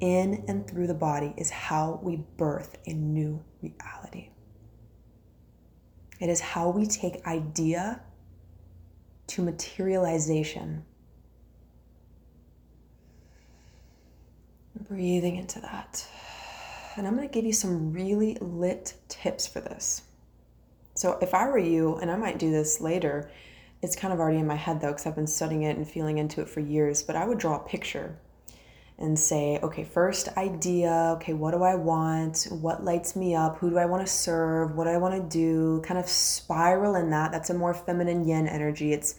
In 0.01 0.43
and 0.49 0.69
through 0.69 0.87
the 0.87 0.93
body 0.93 1.33
is 1.37 1.49
how 1.49 2.01
we 2.03 2.25
birth 2.35 2.77
a 2.87 2.91
new 2.91 3.41
reality. 3.61 4.31
It 6.19 6.27
is 6.27 6.41
how 6.41 6.71
we 6.71 6.85
take 6.85 7.25
idea 7.25 8.01
to 9.27 9.41
materialization. 9.41 10.83
Breathing 14.89 15.37
into 15.37 15.61
that. 15.61 16.05
And 16.97 17.07
I'm 17.07 17.15
going 17.15 17.29
to 17.29 17.33
give 17.33 17.45
you 17.45 17.53
some 17.53 17.93
really 17.93 18.35
lit 18.41 18.95
tips 19.07 19.47
for 19.47 19.61
this. 19.61 20.01
So, 20.95 21.17
if 21.21 21.33
I 21.33 21.47
were 21.47 21.57
you, 21.57 21.95
and 22.01 22.11
I 22.11 22.17
might 22.17 22.39
do 22.39 22.51
this 22.51 22.81
later, 22.81 23.31
it's 23.81 23.95
kind 23.95 24.13
of 24.13 24.19
already 24.19 24.39
in 24.39 24.47
my 24.47 24.55
head 24.55 24.81
though, 24.81 24.87
because 24.89 25.05
I've 25.05 25.15
been 25.15 25.27
studying 25.27 25.63
it 25.63 25.77
and 25.77 25.87
feeling 25.87 26.17
into 26.17 26.41
it 26.41 26.49
for 26.49 26.59
years, 26.59 27.01
but 27.01 27.15
I 27.15 27.25
would 27.25 27.37
draw 27.37 27.55
a 27.55 27.67
picture 27.67 28.17
and 29.01 29.17
say, 29.17 29.59
okay, 29.63 29.83
first 29.83 30.29
idea, 30.37 31.13
okay, 31.15 31.33
what 31.33 31.51
do 31.51 31.63
I 31.63 31.73
want? 31.73 32.47
What 32.51 32.83
lights 32.83 33.15
me 33.15 33.33
up? 33.33 33.57
Who 33.57 33.71
do 33.71 33.79
I 33.79 33.85
want 33.85 34.05
to 34.05 34.11
serve? 34.11 34.75
What 34.75 34.83
do 34.83 34.91
I 34.91 34.97
want 34.97 35.15
to 35.15 35.37
do? 35.37 35.81
Kind 35.81 35.99
of 35.99 36.07
spiral 36.07 36.95
in 36.95 37.09
that. 37.09 37.31
That's 37.31 37.49
a 37.49 37.55
more 37.55 37.73
feminine 37.73 38.27
yin 38.27 38.47
energy. 38.47 38.93
It's 38.93 39.15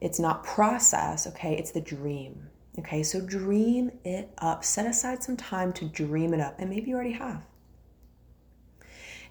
it's 0.00 0.18
not 0.18 0.44
process, 0.44 1.26
okay? 1.26 1.56
It's 1.56 1.70
the 1.70 1.80
dream. 1.80 2.48
Okay? 2.78 3.02
So 3.02 3.20
dream 3.20 3.92
it 4.04 4.30
up. 4.38 4.64
Set 4.64 4.86
aside 4.86 5.22
some 5.22 5.36
time 5.36 5.72
to 5.74 5.84
dream 5.84 6.34
it 6.34 6.40
up. 6.40 6.56
And 6.58 6.68
maybe 6.70 6.90
you 6.90 6.94
already 6.94 7.12
have. 7.12 7.44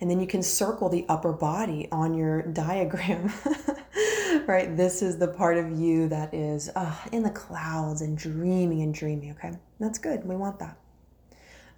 And 0.02 0.10
then 0.10 0.20
you 0.20 0.28
can 0.28 0.44
circle 0.44 0.90
the 0.90 1.06
upper 1.10 1.32
body 1.32 1.88
on 1.92 2.14
your 2.14 2.42
diagram. 2.54 3.32
right? 4.48 4.76
This 4.76 5.02
is 5.02 5.18
the 5.18 5.28
part 5.28 5.58
of 5.58 5.72
you 5.72 6.08
that 6.10 6.34
is 6.34 6.70
uh, 6.76 6.96
in 7.12 7.24
the 7.24 7.30
clouds 7.30 8.02
and 8.02 8.18
dreaming 8.18 8.82
and 8.82 8.94
dreaming, 8.94 9.32
okay? 9.32 9.58
That's 9.80 10.00
good. 10.00 10.26
We 10.26 10.36
want 10.36 10.60
that. 10.60 10.78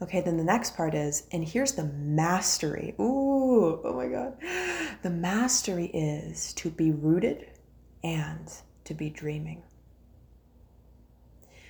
Okay, 0.02 0.22
then 0.22 0.38
the 0.38 0.44
next 0.44 0.76
part 0.76 0.94
is, 0.94 1.28
and 1.32 1.48
here's 1.48 1.74
the 1.74 1.86
mastery. 1.86 2.96
Ooh, 3.00 3.82
oh 3.84 3.94
my 3.96 4.08
God. 4.08 4.38
The 5.04 5.10
mastery 5.10 5.86
is 5.88 6.54
to 6.56 6.70
be 6.70 6.92
rooted 6.92 7.50
and 8.04 8.52
to 8.84 8.94
be 8.94 9.10
dreaming. 9.10 9.64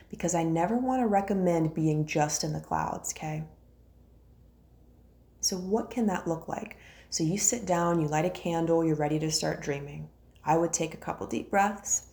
Because 0.09 0.33
I 0.33 0.43
never 0.43 0.75
want 0.75 1.01
to 1.01 1.07
recommend 1.07 1.75
being 1.75 2.05
just 2.05 2.43
in 2.43 2.53
the 2.53 2.59
clouds, 2.59 3.13
okay? 3.15 3.43
So, 5.41 5.57
what 5.57 5.91
can 5.91 6.07
that 6.07 6.27
look 6.27 6.47
like? 6.47 6.77
So, 7.09 7.23
you 7.23 7.37
sit 7.37 7.65
down, 7.65 8.01
you 8.01 8.07
light 8.07 8.25
a 8.25 8.29
candle, 8.29 8.83
you're 8.83 8.95
ready 8.95 9.19
to 9.19 9.29
start 9.29 9.61
dreaming. 9.61 10.09
I 10.45 10.57
would 10.57 10.73
take 10.73 10.93
a 10.93 10.97
couple 10.97 11.27
deep 11.27 11.49
breaths. 11.49 12.03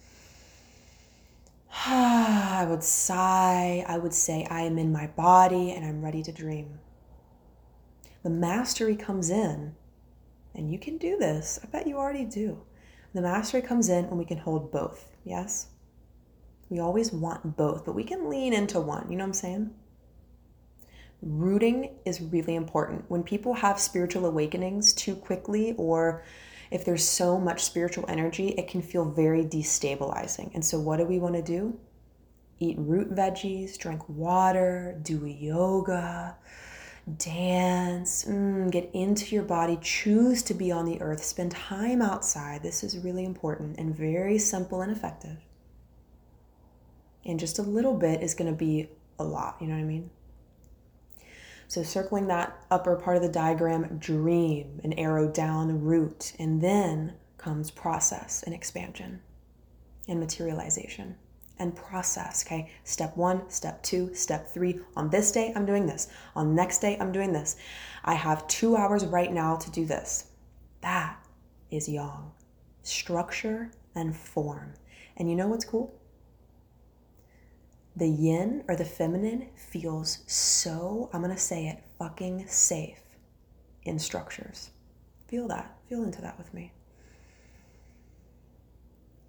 I 1.86 2.66
would 2.68 2.82
sigh. 2.82 3.84
I 3.86 3.98
would 3.98 4.14
say, 4.14 4.46
I 4.50 4.62
am 4.62 4.78
in 4.78 4.92
my 4.92 5.06
body 5.08 5.72
and 5.72 5.84
I'm 5.84 6.02
ready 6.02 6.22
to 6.22 6.32
dream. 6.32 6.78
The 8.22 8.30
mastery 8.30 8.94
comes 8.94 9.30
in, 9.30 9.74
and 10.54 10.70
you 10.70 10.78
can 10.78 10.96
do 10.96 11.16
this. 11.18 11.58
I 11.62 11.66
bet 11.66 11.88
you 11.88 11.96
already 11.96 12.24
do. 12.24 12.62
The 13.14 13.22
mastery 13.22 13.62
comes 13.62 13.88
in 13.88 14.08
when 14.08 14.18
we 14.18 14.24
can 14.24 14.38
hold 14.38 14.70
both. 14.70 15.10
Yes? 15.24 15.66
We 16.70 16.78
always 16.78 17.12
want 17.12 17.56
both, 17.56 17.84
but 17.84 17.94
we 17.94 18.04
can 18.04 18.30
lean 18.30 18.52
into 18.52 18.80
one. 18.80 19.10
You 19.10 19.16
know 19.16 19.24
what 19.24 19.28
I'm 19.28 19.34
saying? 19.34 19.70
Rooting 21.20 21.90
is 22.04 22.20
really 22.20 22.54
important. 22.54 23.04
When 23.08 23.22
people 23.22 23.54
have 23.54 23.78
spiritual 23.78 24.24
awakenings 24.24 24.94
too 24.94 25.14
quickly 25.14 25.74
or 25.76 26.22
if 26.72 26.85
there's 26.85 27.06
so 27.06 27.38
much 27.38 27.62
spiritual 27.62 28.04
energy, 28.08 28.48
it 28.48 28.68
can 28.68 28.82
feel 28.82 29.04
very 29.04 29.44
destabilizing. 29.44 30.52
And 30.54 30.64
so, 30.64 30.80
what 30.80 30.96
do 30.98 31.04
we 31.04 31.18
want 31.18 31.35
to 31.35 31.42
do? 31.42 31.78
Eat 32.58 32.76
root 32.78 33.14
veggies, 33.14 33.76
drink 33.76 34.08
water, 34.08 34.98
do 35.02 35.26
yoga, 35.26 36.37
dance, 37.18 38.24
mm, 38.24 38.70
get 38.70 38.90
into 38.94 39.35
your 39.35 39.44
body, 39.44 39.78
choose 39.82 40.42
to 40.44 40.54
be 40.54 40.70
on 40.70 40.85
the 40.85 41.00
earth, 41.00 41.22
spend 41.22 41.50
time 41.50 42.00
outside. 42.00 42.62
This 42.62 42.85
is 42.85 42.98
really 42.98 43.24
important 43.24 43.78
and 43.78 43.96
very 43.96 44.38
simple 44.38 44.80
and 44.82 44.92
effective. 44.92 45.38
And 47.24 47.38
just 47.38 47.58
a 47.58 47.62
little 47.62 47.94
bit 47.94 48.22
is 48.22 48.35
going 48.35 48.50
to 48.50 48.56
be 48.56 48.88
a 49.18 49.24
lot, 49.24 49.56
you 49.61 49.66
know 49.66 49.74
what 49.74 49.80
I 49.80 49.85
mean? 49.85 50.11
So 51.72 51.82
circling 51.82 52.26
that 52.26 52.66
upper 52.70 52.96
part 52.96 53.16
of 53.16 53.22
the 53.22 53.30
diagram, 53.30 53.96
dream, 53.96 54.78
an 54.85 54.92
arrow 54.92 55.26
down, 55.26 55.80
root, 55.80 56.35
and 56.38 56.61
then 56.61 57.14
comes 57.38 57.70
process 57.70 58.42
and 58.42 58.54
expansion 58.54 59.22
and 60.06 60.20
materialization 60.20 61.16
and 61.58 61.74
process. 61.74 62.44
Okay, 62.44 62.70
step 62.85 63.16
one, 63.16 63.48
step 63.48 63.82
two, 63.82 64.14
step 64.14 64.50
three. 64.50 64.80
On 64.96 65.08
this 65.08 65.32
day, 65.32 65.50
I'm 65.56 65.64
doing 65.64 65.87
this. 65.87 66.08
On 66.37 66.54
next 66.54 66.80
day, 66.80 66.98
I'm 67.00 67.11
doing 67.11 67.32
this. 67.32 67.56
I 68.04 68.16
have 68.16 68.46
two 68.48 68.76
hours 68.76 69.06
right 69.06 69.32
now 69.32 69.56
to 69.56 69.70
do 69.70 69.87
this. 69.87 70.26
That 70.82 71.16
is 71.70 71.88
yang, 71.88 72.32
structure 72.82 73.70
and 73.94 74.14
form. 74.14 74.74
And 75.16 75.30
you 75.30 75.37
know 75.37 75.48
what's 75.48 75.64
cool? 75.64 75.98
The 77.94 78.09
yin 78.09 78.64
or 78.68 78.76
the 78.76 78.85
feminine 78.85 79.48
feels 79.55 80.18
so, 80.26 81.11
I'm 81.12 81.22
going 81.22 81.35
to 81.35 81.40
say 81.40 81.66
it, 81.66 81.83
fucking 81.98 82.46
safe 82.48 83.02
in 83.85 83.98
structures. 83.98 84.70
Feel 85.28 85.48
that. 85.48 85.76
Feel 85.88 86.02
into 86.05 86.22
that 86.22 86.38
with 86.38 86.52
me. 86.55 86.72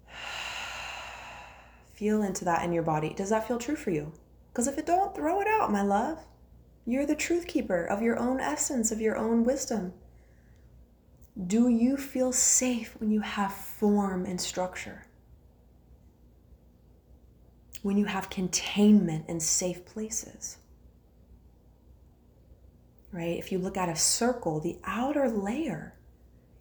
Feel 1.94 2.22
into 2.22 2.44
that 2.44 2.64
in 2.64 2.72
your 2.72 2.82
body. 2.82 3.14
Does 3.14 3.30
that 3.30 3.46
feel 3.46 3.58
true 3.58 3.76
for 3.76 3.90
you? 3.90 4.12
Because 4.52 4.66
if 4.66 4.78
it 4.78 4.86
don't, 4.86 5.14
throw 5.14 5.40
it 5.40 5.48
out, 5.48 5.72
my 5.72 5.82
love. 5.82 6.24
You're 6.86 7.06
the 7.06 7.16
truth 7.16 7.46
keeper 7.46 7.84
of 7.84 8.02
your 8.02 8.18
own 8.18 8.40
essence, 8.40 8.92
of 8.92 9.00
your 9.00 9.16
own 9.16 9.44
wisdom. 9.44 9.94
Do 11.46 11.68
you 11.68 11.96
feel 11.96 12.32
safe 12.32 12.94
when 13.00 13.10
you 13.10 13.20
have 13.20 13.52
form 13.52 14.24
and 14.26 14.40
structure? 14.40 15.06
When 17.84 17.98
you 17.98 18.06
have 18.06 18.30
containment 18.30 19.26
and 19.28 19.42
safe 19.42 19.84
places. 19.84 20.56
Right? 23.12 23.38
If 23.38 23.52
you 23.52 23.58
look 23.58 23.76
at 23.76 23.90
a 23.90 23.94
circle, 23.94 24.58
the 24.58 24.78
outer 24.84 25.28
layer 25.28 25.94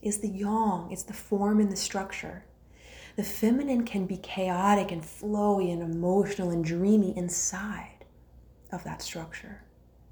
is 0.01 0.17
the 0.17 0.27
yang, 0.27 0.89
it's 0.91 1.03
the 1.03 1.13
form 1.13 1.61
and 1.61 1.71
the 1.71 1.77
structure. 1.77 2.43
The 3.15 3.23
feminine 3.23 3.85
can 3.85 4.05
be 4.05 4.17
chaotic 4.17 4.91
and 4.91 5.01
flowy 5.01 5.71
and 5.71 5.81
emotional 5.81 6.49
and 6.49 6.61
dreamy 6.61 7.17
inside 7.17 8.03
of 8.73 8.83
that 8.83 9.01
structure. 9.01 9.63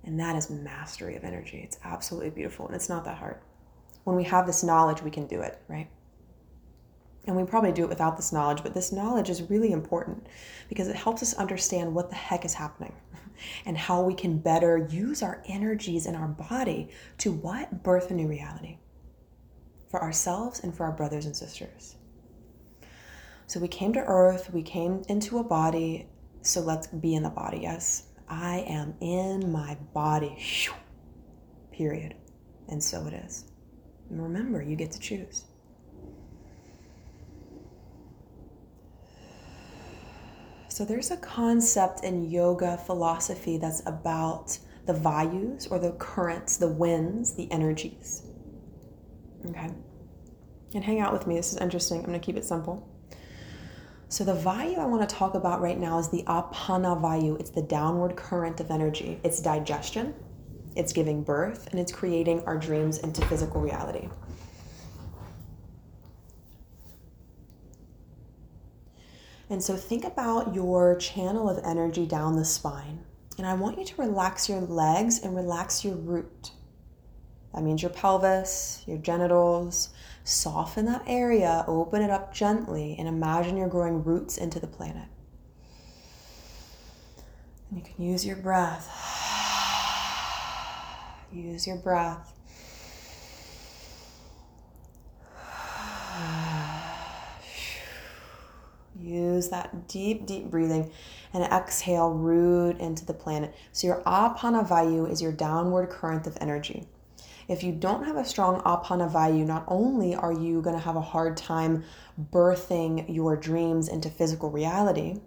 And 0.06 0.18
that 0.18 0.38
is 0.38 0.50
mastery 0.50 1.18
of 1.18 1.26
energy. 1.26 1.60
It's 1.62 1.78
absolutely 1.84 2.30
beautiful 2.30 2.68
and 2.68 2.76
it's 2.76 2.88
not 2.88 3.04
that 3.04 3.18
hard. 3.18 3.42
When 4.06 4.16
we 4.16 4.24
have 4.24 4.48
this 4.48 4.64
knowledge, 4.64 5.02
we 5.02 5.12
can 5.12 5.28
do 5.28 5.42
it, 5.42 5.62
right? 5.68 5.90
And 7.28 7.36
we 7.36 7.44
probably 7.44 7.72
do 7.72 7.84
it 7.84 7.90
without 7.90 8.18
this 8.18 8.32
knowledge, 8.32 8.64
but 8.64 8.74
this 8.74 8.92
knowledge 8.92 9.30
is 9.30 9.50
really 9.50 9.72
important 9.72 10.26
because 10.70 10.88
it 10.88 10.96
helps 10.96 11.22
us 11.22 11.36
understand 11.36 11.94
what 11.94 12.10
the 12.10 12.16
heck 12.16 12.46
is 12.46 12.54
happening 12.56 12.94
and 13.66 13.78
how 13.78 14.02
we 14.02 14.16
can 14.16 14.40
better 14.40 14.88
use 14.90 15.22
our 15.22 15.44
energies 15.46 16.08
in 16.08 16.16
our 16.16 16.28
body 16.28 16.90
to 17.20 17.32
what? 17.32 17.84
Birth 17.84 18.10
a 18.10 18.16
new 18.16 18.28
reality 18.28 18.78
for 19.90 20.02
ourselves 20.02 20.62
and 20.62 20.76
for 20.76 20.86
our 20.86 20.92
brothers 20.92 21.26
and 21.26 21.36
sisters. 21.36 21.96
So 23.46 23.60
we 23.60 23.68
came 23.68 23.92
to 23.94 24.00
earth, 24.00 24.50
we 24.54 24.64
came 24.64 25.04
into 25.10 25.38
a 25.38 25.44
body, 25.44 26.08
so 26.42 26.62
let's 26.62 26.88
be 26.88 27.14
in 27.16 27.24
the 27.24 27.30
body, 27.30 27.60
yes? 27.62 28.04
I 28.30 28.60
am 28.60 28.96
in 29.02 29.52
my 29.52 29.78
body, 29.94 30.38
period. 31.74 32.16
And 32.70 32.82
so 32.82 33.06
it 33.08 33.14
is. 33.14 33.52
And 34.10 34.24
remember, 34.24 34.62
you 34.62 34.78
get 34.78 34.92
to 34.92 35.00
choose. 35.00 35.44
So 40.72 40.86
there's 40.86 41.12
a 41.12 41.18
concept 41.18 42.06
in 42.06 42.32
yoga 42.32 42.78
philosophy 42.78 43.58
that's 43.58 43.82
about 43.86 44.58
the 44.86 44.94
vayus 44.94 45.70
or 45.70 45.80
the 45.80 45.92
currents, 45.92 46.56
the 46.56 46.70
winds, 46.70 47.36
the 47.36 47.52
energies. 47.52 48.24
Okay. 49.50 49.70
And 50.74 50.82
hang 50.82 51.02
out 51.02 51.12
with 51.12 51.28
me. 51.28 51.36
This 51.36 51.52
is 51.52 51.58
interesting. 51.58 52.00
I'm 52.00 52.06
going 52.06 52.18
to 52.18 52.26
keep 52.26 52.38
it 52.38 52.46
simple. 52.46 52.88
So 54.08 54.24
the 54.24 54.34
vayu 54.34 54.78
I 54.78 54.86
want 54.86 55.08
to 55.08 55.14
talk 55.14 55.36
about 55.36 55.60
right 55.60 55.78
now 55.78 56.00
is 56.00 56.10
the 56.10 56.24
apana 56.24 57.02
vayu. 57.02 57.38
It's 57.38 57.50
the 57.50 57.64
downward 57.64 58.16
current 58.16 58.62
of 58.62 58.72
energy. 58.72 59.20
It's 59.26 59.42
digestion, 59.42 60.16
it's 60.78 60.94
giving 60.94 61.22
birth, 61.22 61.68
and 61.72 61.82
it's 61.82 61.92
creating 61.92 62.44
our 62.46 62.56
dreams 62.56 63.00
into 63.00 63.26
physical 63.26 63.60
reality. 63.60 64.08
And 69.52 69.62
so 69.62 69.76
think 69.76 70.06
about 70.06 70.56
your 70.56 70.96
channel 70.96 71.50
of 71.50 71.62
energy 71.66 72.06
down 72.06 72.38
the 72.38 72.46
spine 72.46 73.04
And 73.38 73.46
I 73.46 73.54
want 73.54 73.78
you 73.78 73.84
to 73.84 74.02
relax 74.02 74.48
your 74.48 74.62
legs 74.62 75.20
and 75.20 75.36
relax 75.36 75.84
your 75.84 75.96
root. 75.96 76.52
That 77.54 77.62
means 77.62 77.82
your 77.82 77.92
pelvis, 77.92 78.82
your 78.88 78.98
genitals. 78.98 79.90
Soften 80.24 80.86
that 80.86 81.04
area, 81.06 81.66
open 81.68 82.02
it 82.02 82.10
up 82.10 82.34
gently, 82.34 82.96
and 82.98 83.10
imagine 83.10 83.58
you're 83.58 83.68
growing 83.68 84.06
roots 84.06 84.38
into 84.38 84.58
the 84.58 84.68
planet. 84.68 85.10
And 87.70 87.80
you 87.80 87.84
can 87.84 88.06
use 88.06 88.26
your 88.26 88.38
breath. 88.38 88.88
Use 91.34 91.68
your 91.68 91.78
breath. 91.78 92.41
Use 99.12 99.50
that 99.50 99.88
deep, 99.88 100.26
deep 100.26 100.50
breathing 100.50 100.92
and 101.34 101.44
exhale, 101.44 102.12
root 102.12 102.80
into 102.80 103.06
the 103.06 103.14
planet. 103.14 103.54
So, 103.74 103.88
your 103.88 104.02
apana 104.04 104.68
vayu 104.68 105.10
is 105.10 105.22
your 105.22 105.32
downward 105.32 105.90
current 105.90 106.28
of 106.28 106.38
energy. 106.40 106.88
If 107.48 107.64
you 107.64 107.74
don't 107.74 108.06
have 108.06 108.16
a 108.16 108.24
strong 108.24 108.62
apana 108.62 109.12
vayu, 109.12 109.46
not 109.46 109.66
only 109.68 110.16
are 110.16 110.32
you 110.32 110.62
going 110.62 110.76
to 110.76 110.82
have 110.82 110.96
a 110.96 111.02
hard 111.02 111.36
time 111.36 111.84
birthing 112.32 113.14
your 113.14 113.36
dreams 113.36 113.90
into 113.90 114.10
physical 114.10 114.50
reality, 114.50 115.20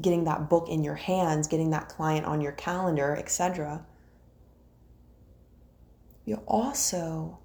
getting 0.00 0.24
that 0.24 0.50
book 0.50 0.68
in 0.68 0.82
your 0.82 0.96
hands, 0.96 1.46
getting 1.46 1.70
that 1.70 1.88
client 1.88 2.26
on 2.26 2.40
your 2.40 2.52
calendar, 2.52 3.14
etc. 3.14 3.86
You 6.24 6.42
also 6.48 7.38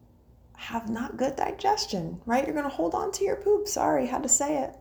have 0.55 0.89
not 0.89 1.17
good 1.17 1.35
digestion, 1.35 2.19
right? 2.25 2.45
You're 2.45 2.55
going 2.55 2.69
to 2.69 2.75
hold 2.75 2.95
on 2.95 3.11
to 3.11 3.23
your 3.23 3.35
poop. 3.35 3.67
Sorry, 3.67 4.07
had 4.07 4.23
to 4.23 4.29
say 4.29 4.63
it. 4.63 4.75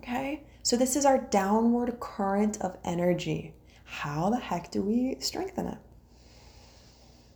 Okay? 0.00 0.42
So, 0.62 0.76
this 0.76 0.96
is 0.96 1.06
our 1.06 1.18
downward 1.18 1.98
current 2.00 2.60
of 2.60 2.76
energy. 2.84 3.54
How 3.84 4.30
the 4.30 4.38
heck 4.38 4.70
do 4.70 4.82
we 4.82 5.16
strengthen 5.20 5.66
it? 5.66 5.78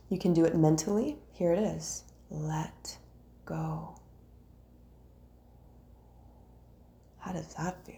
You 0.09 0.19
can 0.19 0.33
do 0.33 0.45
it 0.45 0.55
mentally. 0.55 1.17
Here 1.31 1.53
it 1.53 1.59
is 1.59 2.03
let 2.29 2.97
go. 3.45 3.95
How 7.19 7.31
does 7.33 7.53
that 7.55 7.83
feel? 7.85 7.95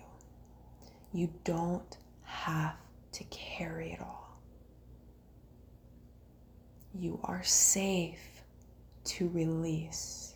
You 1.14 1.30
don't 1.44 1.98
have 2.24 2.76
to 3.14 3.24
carry 3.26 3.92
it 3.92 4.02
all. 4.02 4.40
You 6.94 7.20
are 7.24 7.44
safe 7.44 8.44
to 9.06 9.30
release. 9.30 10.36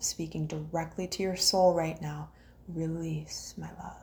Speaking 0.00 0.46
directly 0.46 1.06
to 1.08 1.22
your 1.22 1.36
soul 1.36 1.74
right 1.74 2.00
now. 2.00 2.30
Release, 2.68 3.54
my 3.58 3.68
love. 3.78 4.02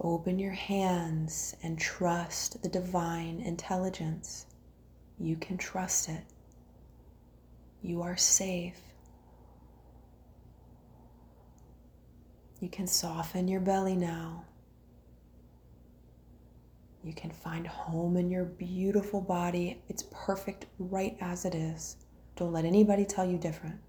Open 0.00 0.38
your 0.38 0.52
hands 0.52 1.56
and 1.62 1.78
trust 1.78 2.62
the 2.62 2.68
divine 2.68 3.40
intelligence. 3.40 4.46
You 5.18 5.36
can 5.36 5.58
trust 5.58 6.08
it. 6.08 6.22
You 7.82 8.02
are 8.02 8.16
safe. 8.16 8.80
You 12.60 12.68
can 12.68 12.86
soften 12.86 13.48
your 13.48 13.60
belly 13.60 13.96
now. 13.96 14.44
You 17.02 17.12
can 17.12 17.30
find 17.30 17.66
home 17.66 18.16
in 18.16 18.30
your 18.30 18.44
beautiful 18.44 19.20
body. 19.20 19.82
It's 19.88 20.04
perfect 20.12 20.66
right 20.78 21.16
as 21.20 21.44
it 21.44 21.54
is. 21.54 21.96
Don't 22.36 22.52
let 22.52 22.64
anybody 22.64 23.04
tell 23.04 23.24
you 23.24 23.38
different. 23.38 23.80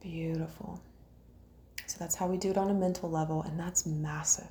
Beautiful. 0.00 0.80
So 1.86 1.96
that's 1.98 2.14
how 2.14 2.26
we 2.26 2.36
do 2.36 2.50
it 2.50 2.58
on 2.58 2.70
a 2.70 2.74
mental 2.74 3.10
level, 3.10 3.42
and 3.42 3.58
that's 3.58 3.86
massive. 3.86 4.50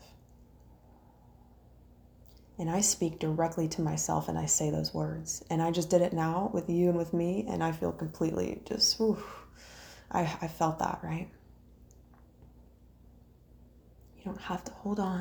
And 2.59 2.69
I 2.69 2.81
speak 2.81 3.19
directly 3.19 3.67
to 3.69 3.81
myself 3.81 4.29
and 4.29 4.37
I 4.37 4.45
say 4.47 4.71
those 4.71 4.91
words. 4.93 5.43
And 5.51 5.61
I 5.61 5.69
just 5.69 5.91
did 5.91 6.01
it 6.01 6.11
now 6.11 6.49
with 6.53 6.69
you 6.69 6.89
and 6.89 6.97
with 6.97 7.13
me, 7.13 7.45
and 7.47 7.63
I 7.63 7.71
feel 7.71 7.91
completely 7.91 8.61
just, 8.65 8.99
I, 10.11 10.21
I 10.21 10.47
felt 10.47 10.79
that, 10.79 10.99
right? 11.03 11.29
You 14.17 14.23
don't 14.25 14.41
have 14.41 14.63
to 14.63 14.71
hold 14.71 14.99
on, 14.99 15.19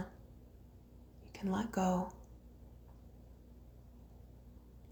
you 1.22 1.28
can 1.38 1.52
let 1.52 1.70
go. 1.70 2.10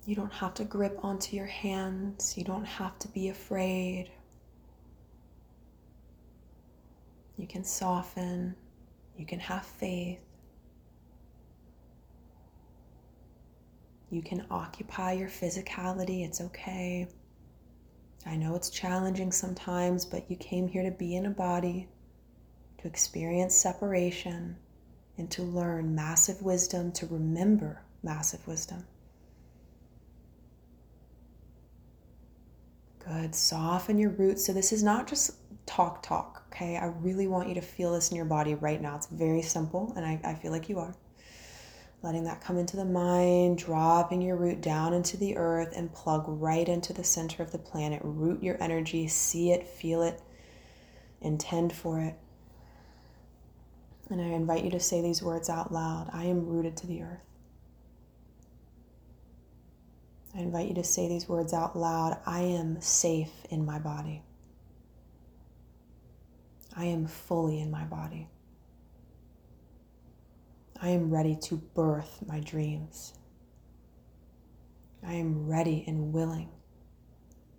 You 0.06 0.14
don't 0.14 0.32
have 0.32 0.52
to 0.54 0.64
grip 0.64 0.98
onto 1.02 1.34
your 1.34 1.46
hands. 1.46 2.36
You 2.36 2.44
don't 2.44 2.66
have 2.66 2.98
to 3.00 3.08
be 3.08 3.28
afraid. 3.28 4.10
You 7.38 7.46
can 7.46 7.64
soften. 7.64 8.54
You 9.16 9.24
can 9.24 9.40
have 9.40 9.64
faith. 9.64 10.20
You 14.10 14.22
can 14.22 14.46
occupy 14.50 15.12
your 15.12 15.28
physicality. 15.28 16.24
It's 16.24 16.40
okay. 16.40 17.08
I 18.26 18.36
know 18.36 18.54
it's 18.54 18.70
challenging 18.70 19.32
sometimes, 19.32 20.04
but 20.04 20.30
you 20.30 20.36
came 20.36 20.68
here 20.68 20.82
to 20.82 20.90
be 20.90 21.16
in 21.16 21.26
a 21.26 21.30
body, 21.30 21.88
to 22.78 22.86
experience 22.86 23.54
separation, 23.54 24.56
and 25.18 25.30
to 25.30 25.42
learn 25.42 25.94
massive 25.94 26.42
wisdom, 26.42 26.92
to 26.92 27.06
remember 27.06 27.82
massive 28.02 28.46
wisdom. 28.46 28.84
Good. 33.06 33.34
Soften 33.34 33.98
your 33.98 34.10
roots. 34.10 34.46
So, 34.46 34.52
this 34.52 34.72
is 34.72 34.82
not 34.82 35.06
just 35.06 35.32
talk, 35.66 36.02
talk, 36.02 36.44
okay? 36.48 36.76
I 36.76 36.86
really 36.86 37.26
want 37.26 37.48
you 37.48 37.54
to 37.54 37.60
feel 37.60 37.92
this 37.92 38.10
in 38.10 38.16
your 38.16 38.24
body 38.24 38.54
right 38.54 38.80
now. 38.80 38.96
It's 38.96 39.06
very 39.06 39.42
simple, 39.42 39.92
and 39.96 40.04
I, 40.04 40.20
I 40.24 40.34
feel 40.34 40.52
like 40.52 40.68
you 40.68 40.78
are. 40.78 40.94
Letting 42.02 42.24
that 42.24 42.42
come 42.42 42.58
into 42.58 42.76
the 42.76 42.84
mind, 42.84 43.58
dropping 43.58 44.20
your 44.20 44.36
root 44.36 44.60
down 44.60 44.92
into 44.92 45.16
the 45.16 45.36
earth 45.36 45.72
and 45.74 45.92
plug 45.92 46.24
right 46.26 46.68
into 46.68 46.92
the 46.92 47.04
center 47.04 47.42
of 47.42 47.50
the 47.50 47.58
planet. 47.58 48.00
Root 48.04 48.42
your 48.42 48.62
energy, 48.62 49.08
see 49.08 49.52
it, 49.52 49.66
feel 49.66 50.02
it, 50.02 50.20
intend 51.22 51.72
for 51.72 52.00
it. 52.00 52.14
And 54.10 54.20
I 54.20 54.26
invite 54.26 54.64
you 54.64 54.70
to 54.70 54.80
say 54.80 55.00
these 55.00 55.22
words 55.22 55.48
out 55.48 55.72
loud 55.72 56.10
I 56.12 56.24
am 56.24 56.46
rooted 56.46 56.76
to 56.78 56.86
the 56.86 57.02
earth. 57.02 57.33
I 60.36 60.40
invite 60.40 60.68
you 60.68 60.74
to 60.74 60.84
say 60.84 61.08
these 61.08 61.28
words 61.28 61.52
out 61.52 61.76
loud 61.76 62.18
I 62.26 62.40
am 62.40 62.80
safe 62.80 63.30
in 63.50 63.64
my 63.64 63.78
body. 63.78 64.22
I 66.76 66.86
am 66.86 67.06
fully 67.06 67.60
in 67.60 67.70
my 67.70 67.84
body. 67.84 68.28
I 70.82 70.88
am 70.88 71.10
ready 71.10 71.36
to 71.44 71.56
birth 71.56 72.18
my 72.26 72.40
dreams. 72.40 73.14
I 75.06 75.12
am 75.12 75.46
ready 75.46 75.84
and 75.86 76.12
willing 76.12 76.48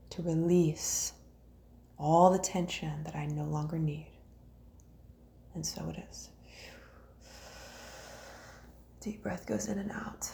to 0.09 0.21
release 0.21 1.13
all 1.97 2.29
the 2.29 2.39
tension 2.39 3.03
that 3.05 3.15
I 3.15 3.25
no 3.25 3.45
longer 3.45 3.79
need. 3.79 4.11
And 5.53 5.65
so 5.65 5.87
it 5.89 6.03
is. 6.09 6.29
Deep 8.99 9.23
breath 9.23 9.45
goes 9.45 9.69
in 9.69 9.77
and 9.77 9.91
out. 9.91 10.29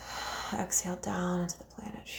Exhale 0.54 0.98
down 0.98 1.42
into 1.42 1.58
the 1.58 1.64
planet. 1.66 2.10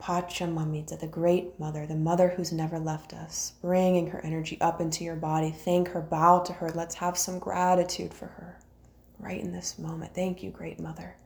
Pachamamita, 0.00 1.00
the 1.00 1.06
great 1.06 1.58
mother, 1.58 1.86
the 1.86 1.94
mother 1.94 2.28
who's 2.28 2.52
never 2.52 2.78
left 2.78 3.14
us, 3.14 3.54
bringing 3.62 4.08
her 4.08 4.20
energy 4.24 4.60
up 4.60 4.80
into 4.80 5.04
your 5.04 5.16
body. 5.16 5.50
Thank 5.50 5.88
her, 5.88 6.00
bow 6.00 6.40
to 6.40 6.52
her. 6.52 6.70
Let's 6.70 6.96
have 6.96 7.16
some 7.16 7.38
gratitude 7.38 8.12
for 8.12 8.26
her 8.26 8.58
right 9.18 9.40
in 9.40 9.52
this 9.52 9.78
moment. 9.78 10.14
Thank 10.14 10.42
you, 10.42 10.50
great 10.50 10.78
mother. 10.78 11.16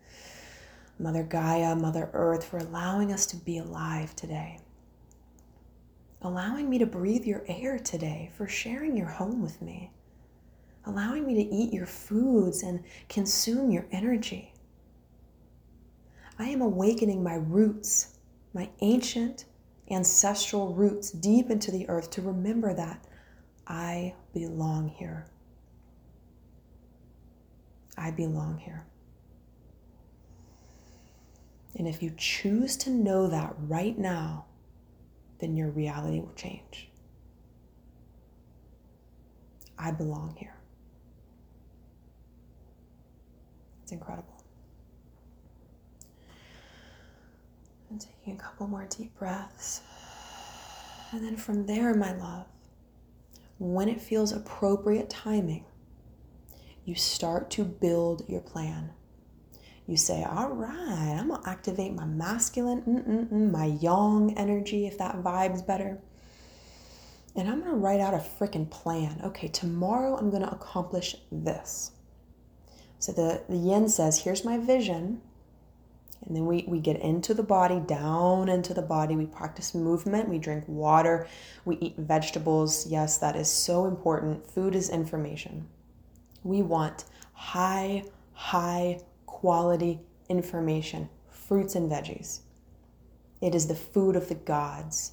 Mother 0.98 1.22
Gaia, 1.22 1.74
Mother 1.77 2.11
Earth, 2.12 2.44
for 2.44 2.59
allowing 2.59 3.12
us 3.12 3.27
to 3.27 3.37
be 3.37 3.59
alive 3.59 4.14
today. 4.16 4.61
Allowing 6.22 6.68
me 6.68 6.79
to 6.79 6.87
breathe 6.87 7.24
your 7.24 7.44
air 7.46 7.79
today, 7.79 8.31
for 8.37 8.48
sharing 8.48 8.96
your 8.96 9.09
home 9.09 9.40
with 9.40 9.62
me. 9.62 9.92
Allowing 10.87 11.27
me 11.27 11.35
to 11.35 11.55
eat 11.55 11.72
your 11.72 11.87
foods 11.87 12.62
and 12.62 12.83
consume 13.09 13.70
your 13.70 13.87
energy. 13.92 14.53
I 16.38 16.48
am 16.48 16.61
awakening 16.62 17.22
my 17.22 17.35
roots 17.35 18.18
my 18.55 18.70
ancient 18.81 19.44
ancestral 19.90 20.74
roots 20.74 21.11
deep 21.11 21.51
into 21.51 21.70
the 21.70 21.88
earth 21.88 22.11
to 22.11 22.22
remember 22.22 22.74
that 22.74 23.05
I 23.66 24.14
belong 24.33 24.88
here. 24.88 25.27
I 27.96 28.11
belong 28.11 28.59
here. 28.59 28.85
And 31.77 31.87
if 31.87 32.03
you 32.03 32.12
choose 32.16 32.77
to 32.79 32.90
know 32.90 33.29
that 33.29 33.55
right 33.59 33.96
now, 33.96 34.46
then 35.38 35.57
your 35.57 35.70
reality 35.70 36.20
will 36.20 36.35
change. 36.35 36.90
I 39.79 39.92
belong 39.92 40.35
here. 40.37 40.57
It's 43.83 43.92
incredible. 43.92 44.38
And 47.90 48.01
taking 48.01 48.35
a 48.35 48.42
couple 48.42 48.66
more 48.66 48.87
deep 48.88 49.16
breaths. 49.18 49.81
And 51.12 51.24
then 51.24 51.37
from 51.37 51.66
there, 51.66 51.94
my 51.94 52.12
love, 52.12 52.46
when 53.59 53.88
it 53.88 54.01
feels 54.01 54.33
appropriate 54.33 55.09
timing, 55.09 55.64
you 56.85 56.94
start 56.94 57.51
to 57.51 57.64
build 57.64 58.24
your 58.29 58.40
plan. 58.40 58.90
You 59.87 59.96
say, 59.96 60.22
All 60.22 60.51
right, 60.51 61.16
I'm 61.18 61.29
to 61.29 61.48
activate 61.48 61.94
my 61.94 62.05
masculine, 62.05 63.51
my 63.53 63.64
yang 63.64 64.37
energy, 64.37 64.87
if 64.87 64.98
that 64.98 65.22
vibe's 65.22 65.62
better. 65.62 65.98
And 67.35 67.48
I'm 67.48 67.62
to 67.62 67.70
write 67.70 68.01
out 68.01 68.14
a 68.14 68.18
freaking 68.18 68.68
plan. 68.70 69.20
Okay, 69.24 69.48
tomorrow 69.48 70.16
I'm 70.16 70.31
to 70.42 70.53
accomplish 70.53 71.16
this. 71.33 71.92
So 72.98 73.12
the, 73.12 73.42
the 73.48 73.57
yin 73.57 73.88
says, 73.88 74.20
Here's 74.20 74.44
my 74.44 74.59
vision. 74.59 75.22
And 76.26 76.37
then 76.37 76.46
we, 76.46 76.64
we 76.66 76.81
get 76.81 77.00
into 77.00 77.33
the 77.33 77.42
body, 77.42 77.81
down 77.81 78.48
into 78.48 78.74
the 78.74 78.83
body. 78.83 79.16
We 79.16 79.26
practice 79.26 79.74
movement. 79.74 80.28
We 80.28 80.38
drink 80.38 80.64
water. 80.66 81.26
We 81.64 81.76
eat 81.76 81.96
vegetables. 81.96 82.87
Yes, 82.87 83.18
that 83.18 83.37
is 83.37 83.50
so 83.50 83.87
important. 83.87 84.50
Food 84.50 84.74
is 84.74 84.90
information. 84.90 85.68
We 86.42 86.62
want 86.62 87.04
high, 87.33 88.04
high 88.33 89.00
quality 89.26 90.00
information, 90.28 91.09
fruits 91.31 91.74
and 91.74 91.90
veggies. 91.90 92.40
It 93.40 93.54
is 93.54 93.68
the 93.68 93.74
food 93.74 94.16
of 94.16 94.28
the 94.28 94.35
gods. 94.35 95.12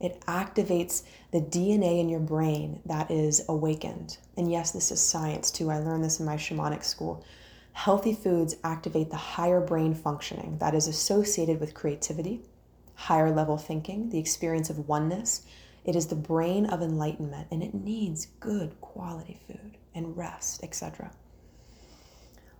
It 0.00 0.20
activates 0.22 1.02
the 1.30 1.40
DNA 1.40 2.00
in 2.00 2.08
your 2.08 2.20
brain 2.20 2.80
that 2.86 3.10
is 3.10 3.44
awakened. 3.48 4.18
And 4.36 4.50
yes, 4.50 4.72
this 4.72 4.90
is 4.90 5.00
science 5.00 5.50
too. 5.50 5.70
I 5.70 5.78
learned 5.78 6.02
this 6.02 6.20
in 6.20 6.26
my 6.26 6.36
shamanic 6.36 6.82
school. 6.82 7.24
Healthy 7.80 8.12
foods 8.12 8.56
activate 8.62 9.08
the 9.08 9.16
higher 9.16 9.58
brain 9.58 9.94
functioning 9.94 10.58
that 10.58 10.74
is 10.74 10.86
associated 10.86 11.60
with 11.60 11.72
creativity, 11.72 12.42
higher 12.94 13.30
level 13.30 13.56
thinking, 13.56 14.10
the 14.10 14.18
experience 14.18 14.68
of 14.68 14.86
oneness. 14.86 15.46
It 15.86 15.96
is 15.96 16.08
the 16.08 16.14
brain 16.14 16.66
of 16.66 16.82
enlightenment 16.82 17.48
and 17.50 17.62
it 17.62 17.72
needs 17.72 18.26
good 18.38 18.78
quality 18.82 19.40
food 19.46 19.78
and 19.94 20.14
rest, 20.14 20.62
etc. 20.62 21.10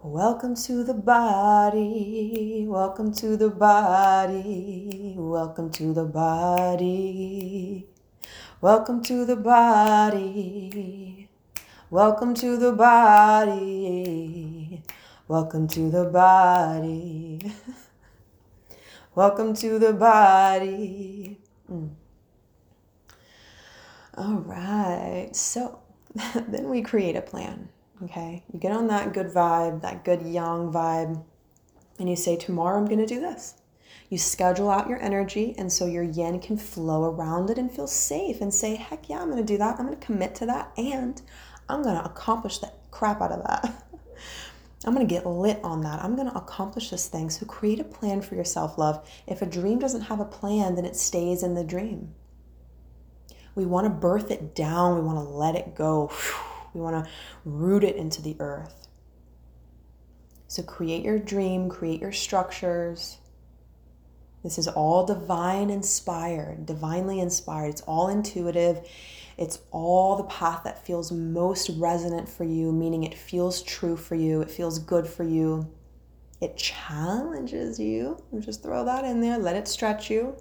Welcome 0.02 0.54
to 0.54 0.82
the 0.82 0.94
body. 0.94 2.64
Welcome 2.66 3.12
to 3.16 3.36
the 3.36 3.50
body. 3.50 5.16
Welcome 5.18 5.70
to 5.72 5.92
the 5.92 6.06
body. 6.06 7.86
Welcome 8.62 9.02
to 9.02 9.26
the 9.26 9.36
body. 9.36 11.28
Welcome 11.90 12.32
to 12.36 12.56
the 12.56 12.72
body. 12.72 14.59
Welcome 15.30 15.68
to 15.68 15.88
the 15.92 16.06
body. 16.06 17.52
Welcome 19.14 19.54
to 19.54 19.78
the 19.78 19.92
body. 19.92 21.38
Mm. 21.70 21.90
All 24.16 24.38
right. 24.38 25.30
So 25.32 25.78
then 26.48 26.68
we 26.68 26.82
create 26.82 27.14
a 27.14 27.22
plan. 27.22 27.68
Okay, 28.02 28.42
you 28.52 28.58
get 28.58 28.72
on 28.72 28.88
that 28.88 29.12
good 29.12 29.28
vibe, 29.28 29.82
that 29.82 30.04
good 30.04 30.22
yang 30.22 30.72
vibe, 30.72 31.22
and 32.00 32.08
you 32.10 32.16
say, 32.16 32.34
Tomorrow 32.34 32.80
I'm 32.80 32.86
going 32.86 32.98
to 32.98 33.06
do 33.06 33.20
this. 33.20 33.54
You 34.08 34.18
schedule 34.18 34.68
out 34.68 34.88
your 34.88 35.00
energy, 35.00 35.54
and 35.56 35.72
so 35.72 35.86
your 35.86 36.02
yin 36.02 36.40
can 36.40 36.56
flow 36.56 37.04
around 37.04 37.50
it 37.50 37.58
and 37.58 37.70
feel 37.70 37.86
safe 37.86 38.40
and 38.40 38.52
say, 38.52 38.74
Heck 38.74 39.08
yeah, 39.08 39.22
I'm 39.22 39.30
going 39.30 39.46
to 39.46 39.52
do 39.52 39.58
that. 39.58 39.78
I'm 39.78 39.86
going 39.86 39.96
to 39.96 40.04
commit 40.04 40.34
to 40.34 40.46
that, 40.46 40.72
and 40.76 41.22
I'm 41.68 41.84
going 41.84 41.94
to 41.94 42.04
accomplish 42.04 42.58
the 42.58 42.72
crap 42.90 43.22
out 43.22 43.30
of 43.30 43.44
that. 43.44 43.84
I'm 44.84 44.94
going 44.94 45.06
to 45.06 45.14
get 45.14 45.26
lit 45.26 45.60
on 45.62 45.82
that. 45.82 46.02
I'm 46.02 46.16
going 46.16 46.30
to 46.30 46.38
accomplish 46.38 46.90
this 46.90 47.06
thing. 47.06 47.28
So 47.28 47.44
create 47.44 47.80
a 47.80 47.84
plan 47.84 48.22
for 48.22 48.34
yourself, 48.34 48.78
love. 48.78 49.06
If 49.26 49.42
a 49.42 49.46
dream 49.46 49.78
doesn't 49.78 50.02
have 50.02 50.20
a 50.20 50.24
plan, 50.24 50.74
then 50.74 50.86
it 50.86 50.96
stays 50.96 51.42
in 51.42 51.54
the 51.54 51.64
dream. 51.64 52.14
We 53.54 53.66
want 53.66 53.84
to 53.84 53.90
birth 53.90 54.30
it 54.30 54.54
down, 54.54 54.94
we 54.94 55.02
want 55.02 55.18
to 55.18 55.24
let 55.24 55.54
it 55.54 55.74
go. 55.74 56.10
We 56.72 56.80
want 56.80 57.04
to 57.04 57.10
root 57.44 57.82
it 57.82 57.96
into 57.96 58.22
the 58.22 58.36
earth. 58.38 58.86
So 60.46 60.62
create 60.62 61.02
your 61.02 61.18
dream, 61.18 61.68
create 61.68 62.00
your 62.00 62.12
structures. 62.12 63.18
This 64.44 64.56
is 64.56 64.68
all 64.68 65.04
divine 65.04 65.68
inspired, 65.68 66.66
divinely 66.66 67.18
inspired. 67.18 67.70
It's 67.70 67.80
all 67.80 68.06
intuitive. 68.06 68.88
It's 69.38 69.60
all 69.70 70.16
the 70.16 70.24
path 70.24 70.62
that 70.64 70.84
feels 70.84 71.12
most 71.12 71.70
resonant 71.76 72.28
for 72.28 72.44
you, 72.44 72.72
meaning 72.72 73.04
it 73.04 73.14
feels 73.14 73.62
true 73.62 73.96
for 73.96 74.14
you, 74.14 74.40
it 74.42 74.50
feels 74.50 74.78
good 74.78 75.06
for 75.06 75.24
you. 75.24 75.70
It 76.40 76.56
challenges 76.56 77.78
you. 77.78 78.22
Just 78.38 78.62
throw 78.62 78.84
that 78.84 79.04
in 79.04 79.20
there, 79.20 79.38
let 79.38 79.56
it 79.56 79.68
stretch 79.68 80.10
you. 80.10 80.36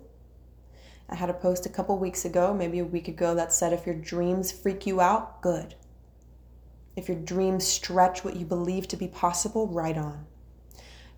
I 1.10 1.16
had 1.16 1.30
a 1.30 1.34
post 1.34 1.66
a 1.66 1.70
couple 1.70 1.98
weeks 1.98 2.24
ago, 2.24 2.54
maybe 2.54 2.80
a 2.80 2.86
week 2.86 3.08
ago, 3.08 3.34
that 3.36 3.52
said 3.52 3.74
if 3.74 3.86
your 3.86 3.96
dreams 3.96 4.52
freak 4.52 4.86
you 4.86 5.02
out, 5.02 5.42
good. 5.42 5.76
If 6.96 7.08
your 7.08 7.18
dreams 7.18 7.66
stretch 7.66 8.24
what 8.24 8.36
you 8.36 8.46
believe 8.46 8.88
to 8.90 8.98
be 8.98 9.08
possible, 9.08 9.68
right 9.68 9.98
on. 9.98 10.26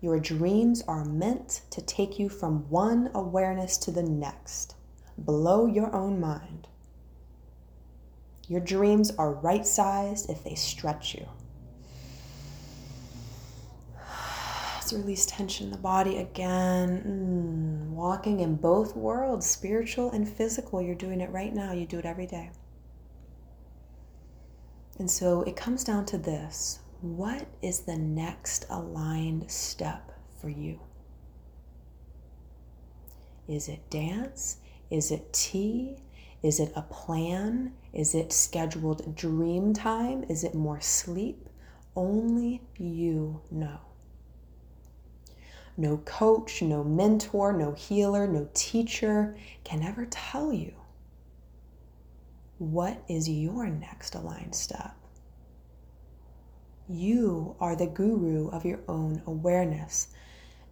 Your 0.00 0.18
dreams 0.18 0.82
are 0.88 1.04
meant 1.04 1.62
to 1.70 1.80
take 1.80 2.18
you 2.18 2.28
from 2.28 2.68
one 2.70 3.10
awareness 3.14 3.76
to 3.78 3.90
the 3.90 4.02
next. 4.02 4.74
Blow 5.18 5.66
your 5.66 5.94
own 5.94 6.18
mind. 6.18 6.68
Your 8.52 8.60
dreams 8.60 9.10
are 9.16 9.32
right 9.32 9.66
sized 9.66 10.28
if 10.28 10.44
they 10.44 10.54
stretch 10.54 11.14
you. 11.14 11.26
Let's 14.74 14.92
release 14.92 15.24
tension 15.24 15.68
in 15.68 15.72
the 15.72 15.78
body 15.78 16.18
again. 16.18 17.88
Mm, 17.88 17.94
walking 17.94 18.40
in 18.40 18.56
both 18.56 18.94
worlds, 18.94 19.46
spiritual 19.46 20.10
and 20.10 20.28
physical. 20.28 20.82
You're 20.82 20.94
doing 20.94 21.22
it 21.22 21.30
right 21.30 21.54
now. 21.54 21.72
You 21.72 21.86
do 21.86 21.98
it 21.98 22.04
every 22.04 22.26
day. 22.26 22.50
And 24.98 25.10
so 25.10 25.40
it 25.44 25.56
comes 25.56 25.82
down 25.82 26.04
to 26.06 26.18
this 26.18 26.80
what 27.00 27.46
is 27.62 27.80
the 27.80 27.96
next 27.96 28.66
aligned 28.68 29.50
step 29.50 30.12
for 30.38 30.50
you? 30.50 30.78
Is 33.48 33.70
it 33.70 33.88
dance? 33.88 34.58
Is 34.90 35.10
it 35.10 35.32
tea? 35.32 35.96
Is 36.42 36.58
it 36.58 36.72
a 36.74 36.82
plan? 36.82 37.72
Is 37.92 38.14
it 38.14 38.32
scheduled 38.32 39.14
dream 39.14 39.72
time? 39.72 40.24
Is 40.28 40.44
it 40.44 40.54
more 40.54 40.80
sleep? 40.80 41.48
Only 41.94 42.62
you 42.76 43.40
know. 43.50 43.78
No 45.76 45.98
coach, 45.98 46.62
no 46.62 46.84
mentor, 46.84 47.52
no 47.52 47.72
healer, 47.72 48.26
no 48.26 48.48
teacher 48.54 49.36
can 49.64 49.82
ever 49.82 50.06
tell 50.06 50.52
you 50.52 50.74
what 52.58 53.02
is 53.08 53.28
your 53.28 53.66
next 53.66 54.14
aligned 54.14 54.54
step? 54.54 54.94
You 56.88 57.56
are 57.58 57.74
the 57.74 57.86
guru 57.86 58.48
of 58.50 58.64
your 58.64 58.80
own 58.86 59.22
awareness. 59.26 60.08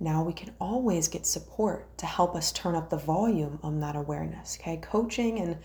Now 0.00 0.22
we 0.22 0.32
can 0.32 0.54
always 0.58 1.08
get 1.08 1.26
support 1.26 1.96
to 1.98 2.06
help 2.06 2.34
us 2.34 2.50
turn 2.50 2.74
up 2.74 2.88
the 2.88 2.96
volume 2.96 3.58
on 3.62 3.80
that 3.80 3.96
awareness. 3.96 4.56
Okay, 4.58 4.78
coaching 4.78 5.38
and 5.38 5.58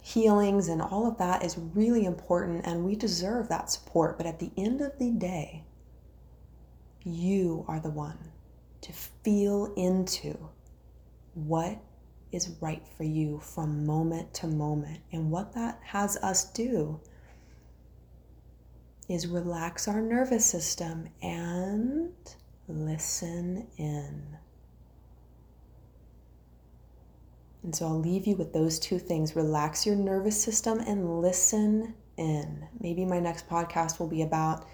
healings 0.00 0.68
and 0.68 0.80
all 0.80 1.06
of 1.06 1.18
that 1.18 1.44
is 1.44 1.58
really 1.58 2.06
important 2.06 2.66
and 2.66 2.84
we 2.84 2.96
deserve 2.96 3.48
that 3.48 3.70
support. 3.70 4.16
But 4.16 4.26
at 4.26 4.38
the 4.38 4.50
end 4.56 4.80
of 4.80 4.98
the 4.98 5.10
day, 5.10 5.64
you 7.04 7.64
are 7.68 7.78
the 7.78 7.90
one 7.90 8.18
to 8.80 8.92
feel 8.92 9.72
into 9.76 10.48
what 11.34 11.78
is 12.32 12.56
right 12.60 12.82
for 12.96 13.04
you 13.04 13.38
from 13.40 13.86
moment 13.86 14.32
to 14.34 14.46
moment. 14.46 15.00
And 15.12 15.30
what 15.30 15.54
that 15.54 15.80
has 15.84 16.16
us 16.18 16.44
do 16.52 17.00
is 19.08 19.26
relax 19.26 19.86
our 19.86 20.00
nervous 20.00 20.46
system 20.46 21.08
and 21.22 22.12
listen 22.68 23.66
in. 23.76 24.38
And 27.62 27.74
so 27.74 27.86
I'll 27.86 27.98
leave 27.98 28.26
you 28.26 28.36
with 28.36 28.52
those 28.52 28.78
two 28.78 28.98
things 28.98 29.34
relax 29.34 29.86
your 29.86 29.96
nervous 29.96 30.40
system 30.40 30.80
and 30.80 31.20
listen 31.20 31.94
in. 32.16 32.66
Maybe 32.78 33.04
my 33.04 33.18
next 33.18 33.48
podcast 33.48 33.98
will 33.98 34.06
be 34.06 34.22
about 34.22 34.66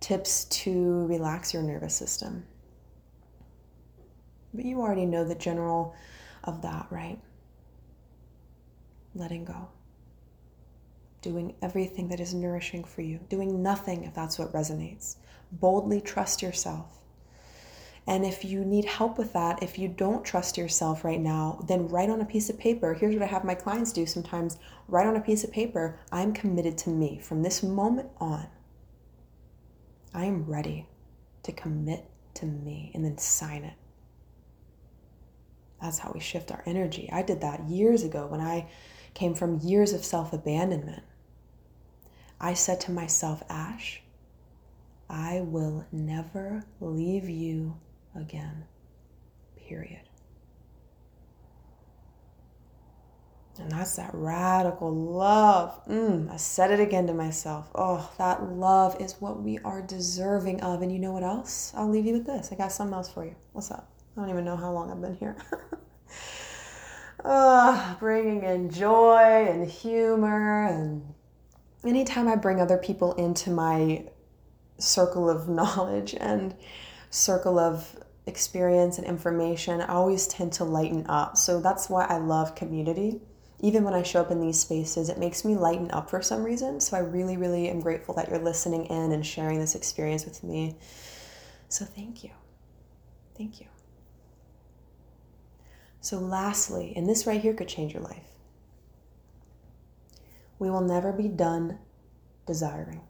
tips 0.00 0.46
to 0.46 1.06
relax 1.06 1.52
your 1.52 1.62
nervous 1.62 1.94
system. 1.94 2.44
But 4.54 4.64
you 4.64 4.80
already 4.80 5.06
know 5.06 5.24
the 5.24 5.34
general 5.34 5.94
of 6.44 6.62
that, 6.62 6.86
right? 6.90 7.20
Letting 9.14 9.44
go. 9.44 9.68
Doing 11.20 11.54
everything 11.62 12.08
that 12.08 12.20
is 12.20 12.34
nourishing 12.34 12.82
for 12.84 13.02
you. 13.02 13.20
Doing 13.28 13.62
nothing 13.62 14.04
if 14.04 14.14
that's 14.14 14.38
what 14.38 14.52
resonates. 14.52 15.16
Boldly 15.52 16.00
trust 16.00 16.42
yourself. 16.42 17.01
And 18.06 18.24
if 18.24 18.44
you 18.44 18.64
need 18.64 18.84
help 18.84 19.16
with 19.16 19.32
that, 19.32 19.62
if 19.62 19.78
you 19.78 19.86
don't 19.86 20.24
trust 20.24 20.58
yourself 20.58 21.04
right 21.04 21.20
now, 21.20 21.64
then 21.68 21.86
write 21.88 22.10
on 22.10 22.20
a 22.20 22.24
piece 22.26 22.50
of 22.50 22.58
paper. 22.58 22.94
Here's 22.94 23.14
what 23.14 23.22
I 23.22 23.26
have 23.26 23.44
my 23.44 23.54
clients 23.54 23.92
do 23.92 24.06
sometimes 24.06 24.58
write 24.88 25.06
on 25.06 25.16
a 25.16 25.20
piece 25.20 25.44
of 25.44 25.52
paper 25.52 26.00
I'm 26.10 26.32
committed 26.32 26.76
to 26.78 26.90
me 26.90 27.20
from 27.22 27.42
this 27.42 27.62
moment 27.62 28.08
on. 28.18 28.48
I 30.12 30.24
am 30.24 30.44
ready 30.44 30.88
to 31.44 31.52
commit 31.52 32.10
to 32.34 32.46
me 32.46 32.90
and 32.94 33.04
then 33.04 33.18
sign 33.18 33.64
it. 33.64 33.74
That's 35.80 35.98
how 35.98 36.12
we 36.12 36.20
shift 36.20 36.50
our 36.50 36.62
energy. 36.66 37.08
I 37.12 37.22
did 37.22 37.40
that 37.40 37.68
years 37.68 38.02
ago 38.02 38.26
when 38.26 38.40
I 38.40 38.68
came 39.14 39.34
from 39.34 39.60
years 39.60 39.92
of 39.92 40.04
self 40.04 40.32
abandonment. 40.32 41.02
I 42.40 42.54
said 42.54 42.80
to 42.82 42.92
myself, 42.92 43.42
Ash, 43.48 44.02
I 45.08 45.40
will 45.40 45.86
never 45.92 46.64
leave 46.80 47.28
you 47.28 47.76
again. 48.14 48.64
Period. 49.56 50.02
And 53.58 53.70
that's 53.70 53.96
that 53.96 54.10
radical 54.14 54.94
love. 54.94 55.84
Mm, 55.86 56.32
I 56.32 56.36
said 56.36 56.70
it 56.70 56.80
again 56.80 57.06
to 57.06 57.14
myself. 57.14 57.70
Oh, 57.74 58.10
that 58.16 58.42
love 58.44 59.00
is 59.00 59.16
what 59.20 59.42
we 59.42 59.58
are 59.58 59.82
deserving 59.82 60.62
of. 60.62 60.80
And 60.80 60.90
you 60.90 60.98
know 60.98 61.12
what 61.12 61.22
else? 61.22 61.72
I'll 61.76 61.88
leave 61.88 62.06
you 62.06 62.14
with 62.14 62.26
this. 62.26 62.50
I 62.50 62.56
got 62.56 62.72
something 62.72 62.94
else 62.94 63.10
for 63.10 63.24
you. 63.24 63.34
What's 63.52 63.70
up? 63.70 63.90
I 64.16 64.20
don't 64.20 64.30
even 64.30 64.44
know 64.44 64.56
how 64.56 64.72
long 64.72 64.90
I've 64.90 65.00
been 65.00 65.16
here. 65.16 65.36
uh, 67.24 67.94
bringing 68.00 68.42
in 68.42 68.70
joy 68.70 69.46
and 69.48 69.68
humor. 69.68 70.66
And 70.66 71.14
anytime 71.84 72.28
I 72.28 72.36
bring 72.36 72.60
other 72.60 72.78
people 72.78 73.12
into 73.14 73.50
my 73.50 74.06
circle 74.78 75.28
of 75.28 75.48
knowledge 75.50 76.14
and 76.18 76.54
circle 77.12 77.60
of 77.60 77.96
experience 78.26 78.98
and 78.98 79.06
information, 79.06 79.80
I 79.80 79.86
always 79.86 80.26
tend 80.26 80.52
to 80.54 80.64
lighten 80.64 81.06
up. 81.08 81.36
So 81.36 81.60
that's 81.60 81.88
why 81.88 82.04
I 82.06 82.18
love 82.18 82.56
community 82.56 83.20
even 83.62 83.84
when 83.84 83.94
I 83.94 84.02
show 84.02 84.20
up 84.20 84.32
in 84.32 84.40
these 84.40 84.58
spaces, 84.58 85.08
it 85.08 85.18
makes 85.18 85.44
me 85.44 85.54
lighten 85.54 85.90
up 85.92 86.10
for 86.10 86.20
some 86.20 86.42
reason. 86.42 86.80
So 86.80 86.96
I 86.96 87.00
really, 87.00 87.36
really 87.36 87.68
am 87.68 87.80
grateful 87.80 88.12
that 88.16 88.28
you're 88.28 88.40
listening 88.40 88.86
in 88.86 89.12
and 89.12 89.24
sharing 89.24 89.60
this 89.60 89.76
experience 89.76 90.24
with 90.24 90.42
me. 90.42 90.74
So 91.68 91.84
thank 91.84 92.24
you. 92.24 92.30
Thank 93.38 93.60
you. 93.60 93.68
So, 96.00 96.18
lastly, 96.18 96.92
and 96.96 97.08
this 97.08 97.28
right 97.28 97.40
here 97.40 97.54
could 97.54 97.68
change 97.68 97.94
your 97.94 98.02
life, 98.02 98.26
we 100.58 100.68
will 100.68 100.80
never 100.80 101.12
be 101.12 101.28
done 101.28 101.78
desiring. 102.44 103.02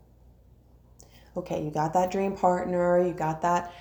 Okay, 1.34 1.64
you 1.64 1.70
got 1.70 1.94
that 1.94 2.10
dream 2.10 2.36
partner, 2.36 3.02
you 3.02 3.14
got 3.14 3.40
that 3.40 3.72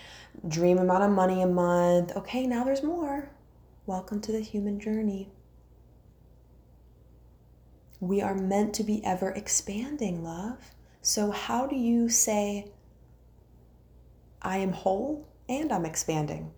dream 0.48 0.78
amount 0.78 1.04
of 1.04 1.12
money 1.12 1.42
a 1.42 1.48
month. 1.48 2.16
Okay, 2.16 2.48
now 2.48 2.64
there's 2.64 2.82
more. 2.82 3.30
Welcome 3.86 4.22
to 4.22 4.32
the 4.32 4.40
human 4.40 4.80
journey. 4.80 5.30
We 8.00 8.22
are 8.22 8.36
meant 8.36 8.74
to 8.76 8.84
be 8.84 9.04
ever 9.04 9.32
expanding, 9.32 10.24
love. 10.24 10.60
So, 11.02 11.32
how 11.32 11.68
do 11.68 11.76
you 11.76 12.08
say, 12.08 12.72
I 14.42 14.58
am 14.60 14.72
whole 14.72 15.28
and 15.50 15.74
I'm 15.74 15.86
expanding? 15.86 16.52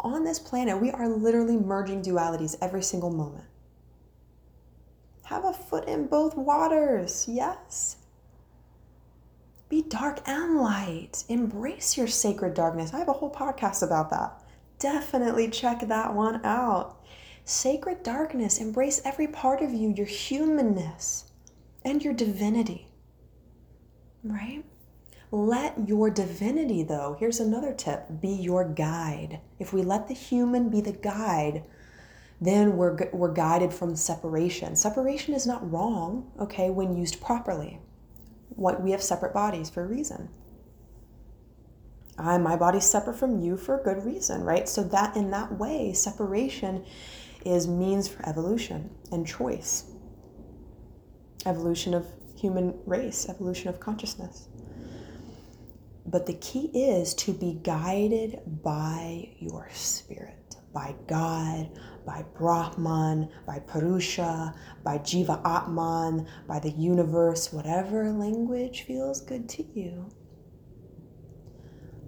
On 0.00 0.24
this 0.24 0.38
planet, 0.38 0.80
we 0.80 0.90
are 0.90 1.08
literally 1.08 1.58
merging 1.58 2.02
dualities 2.02 2.56
every 2.62 2.82
single 2.82 3.10
moment. 3.10 3.44
Have 5.26 5.44
a 5.44 5.52
foot 5.52 5.86
in 5.86 6.06
both 6.06 6.34
waters, 6.34 7.26
yes. 7.28 7.96
Be 9.74 9.82
dark 9.82 10.20
and 10.28 10.60
light. 10.60 11.24
Embrace 11.28 11.96
your 11.96 12.06
sacred 12.06 12.54
darkness. 12.54 12.94
I 12.94 12.98
have 12.98 13.08
a 13.08 13.12
whole 13.12 13.32
podcast 13.32 13.82
about 13.82 14.08
that. 14.10 14.40
Definitely 14.78 15.50
check 15.50 15.80
that 15.88 16.14
one 16.14 16.40
out. 16.46 17.04
Sacred 17.44 18.04
darkness, 18.04 18.60
embrace 18.60 19.02
every 19.04 19.26
part 19.26 19.62
of 19.62 19.72
you, 19.72 19.92
your 19.92 20.06
humanness 20.06 21.32
and 21.84 22.04
your 22.04 22.14
divinity. 22.14 22.86
Right? 24.22 24.64
Let 25.32 25.88
your 25.88 26.08
divinity, 26.08 26.84
though, 26.84 27.16
here's 27.18 27.40
another 27.40 27.72
tip 27.72 28.06
be 28.20 28.28
your 28.28 28.68
guide. 28.68 29.40
If 29.58 29.72
we 29.72 29.82
let 29.82 30.06
the 30.06 30.14
human 30.14 30.68
be 30.68 30.82
the 30.82 30.92
guide, 30.92 31.64
then 32.40 32.76
we're, 32.76 33.10
we're 33.12 33.32
guided 33.32 33.74
from 33.74 33.96
separation. 33.96 34.76
Separation 34.76 35.34
is 35.34 35.48
not 35.48 35.68
wrong, 35.68 36.30
okay, 36.38 36.70
when 36.70 36.96
used 36.96 37.20
properly. 37.20 37.80
What 38.56 38.82
we 38.82 38.92
have 38.92 39.02
separate 39.02 39.34
bodies 39.34 39.70
for 39.70 39.82
a 39.82 39.86
reason. 39.86 40.28
I, 42.16 42.38
my 42.38 42.56
body's 42.56 42.84
separate 42.84 43.16
from 43.16 43.40
you 43.40 43.56
for 43.56 43.80
a 43.80 43.82
good 43.82 44.04
reason, 44.04 44.44
right? 44.44 44.68
So 44.68 44.84
that 44.84 45.16
in 45.16 45.30
that 45.32 45.58
way, 45.58 45.92
separation 45.92 46.84
is 47.44 47.66
means 47.66 48.08
for 48.08 48.26
evolution 48.28 48.90
and 49.10 49.26
choice. 49.26 49.90
Evolution 51.44 51.92
of 51.92 52.06
human 52.36 52.78
race, 52.86 53.28
evolution 53.28 53.68
of 53.68 53.80
consciousness. 53.80 54.48
But 56.06 56.26
the 56.26 56.34
key 56.34 56.70
is 56.74 57.14
to 57.14 57.32
be 57.32 57.58
guided 57.62 58.40
by 58.62 59.34
your 59.38 59.68
spirit, 59.72 60.56
by 60.72 60.94
God, 61.08 61.70
by 62.04 62.24
Brahman, 62.36 63.30
by 63.46 63.58
Purusha, 63.60 64.54
by 64.82 64.98
Jiva 64.98 65.40
Atman, 65.44 66.26
by 66.46 66.58
the 66.58 66.70
universe, 66.70 67.52
whatever 67.52 68.10
language 68.10 68.82
feels 68.82 69.20
good 69.20 69.48
to 69.50 69.64
you. 69.74 70.10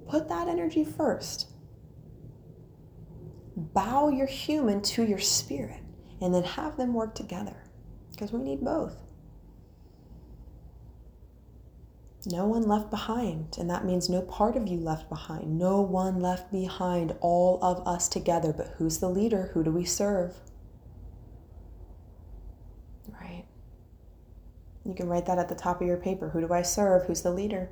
Put 0.08 0.28
that 0.28 0.48
energy 0.48 0.84
first 0.84 1.50
bow 3.56 4.10
your 4.10 4.26
human 4.26 4.82
to 4.82 5.02
your 5.02 5.18
spirit 5.18 5.80
and 6.20 6.34
then 6.34 6.44
have 6.44 6.76
them 6.76 6.92
work 6.92 7.14
together 7.14 7.56
because 8.10 8.32
we 8.32 8.42
need 8.42 8.60
both. 8.60 9.05
No 12.28 12.44
one 12.44 12.62
left 12.62 12.90
behind, 12.90 13.56
and 13.56 13.70
that 13.70 13.84
means 13.84 14.08
no 14.08 14.20
part 14.20 14.56
of 14.56 14.66
you 14.66 14.80
left 14.80 15.08
behind. 15.08 15.56
No 15.58 15.80
one 15.80 16.18
left 16.20 16.50
behind, 16.50 17.14
all 17.20 17.60
of 17.62 17.86
us 17.86 18.08
together. 18.08 18.52
But 18.52 18.74
who's 18.78 18.98
the 18.98 19.08
leader? 19.08 19.50
Who 19.54 19.62
do 19.62 19.70
we 19.70 19.84
serve? 19.84 20.34
Right? 23.08 23.44
You 24.84 24.94
can 24.94 25.08
write 25.08 25.26
that 25.26 25.38
at 25.38 25.48
the 25.48 25.54
top 25.54 25.80
of 25.80 25.86
your 25.86 25.98
paper. 25.98 26.30
Who 26.30 26.40
do 26.40 26.52
I 26.52 26.62
serve? 26.62 27.06
Who's 27.06 27.22
the 27.22 27.30
leader? 27.30 27.68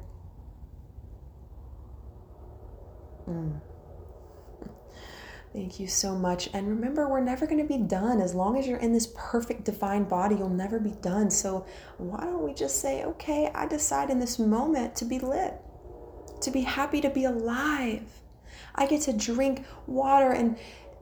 Mm. 3.29 3.61
Thank 5.55 5.79
you 5.79 5.87
so 5.87 6.17
much. 6.17 6.51
And 6.53 6.69
remember, 6.69 7.09
we're 7.09 7.21
never 7.21 7.47
going 7.47 7.63
to 7.63 7.79
be 7.79 7.79
done. 7.79 8.21
As 8.21 8.35
long 8.35 8.59
as 8.59 8.67
you're 8.67 8.79
in 8.79 8.93
this 8.93 9.13
perfect 9.15 9.65
divine 9.65 10.03
body, 10.03 10.35
you'll 10.35 10.49
never 10.49 10.81
be 10.81 10.97
done. 11.01 11.31
So, 11.31 11.65
why 11.97 12.25
don't 12.25 12.43
we 12.43 12.53
just 12.53 12.81
say, 12.81 13.05
okay, 13.05 13.53
I 13.55 13.69
decide 13.69 14.11
in 14.11 14.19
this 14.19 14.41
moment 14.41 14.97
to 14.97 15.05
be 15.05 15.21
lit, 15.21 15.55
to 16.41 16.51
be 16.51 16.63
happy 16.63 17.01
to 17.03 17.09
be 17.09 17.25
alive. 17.25 18.03
I 18.75 18.87
get 18.87 19.03
to 19.03 19.13
drink 19.13 19.65
water 19.87 20.33
and, 20.33 20.59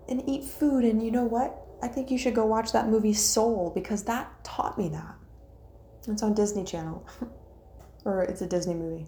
and 0.07 0.23
eat 0.29 0.45
food. 0.45 0.85
And 0.85 1.03
you 1.03 1.11
know 1.11 1.25
what? 1.25 1.59
I 1.83 1.89
think 1.89 2.11
you 2.11 2.19
should 2.19 2.35
go 2.35 2.45
watch 2.45 2.73
that 2.73 2.89
movie 2.89 3.15
Soul 3.15 3.73
because 3.75 4.05
that 4.05 4.45
taught 4.45 4.77
me 4.77 4.91
that. 4.91 5.15
It's 6.07 6.23
on 6.23 6.35
Disney 6.35 6.65
Channel, 6.65 7.07
or 8.05 8.23
it's 8.25 8.43
a 8.43 8.47
Disney 8.47 8.75
movie. 8.75 9.07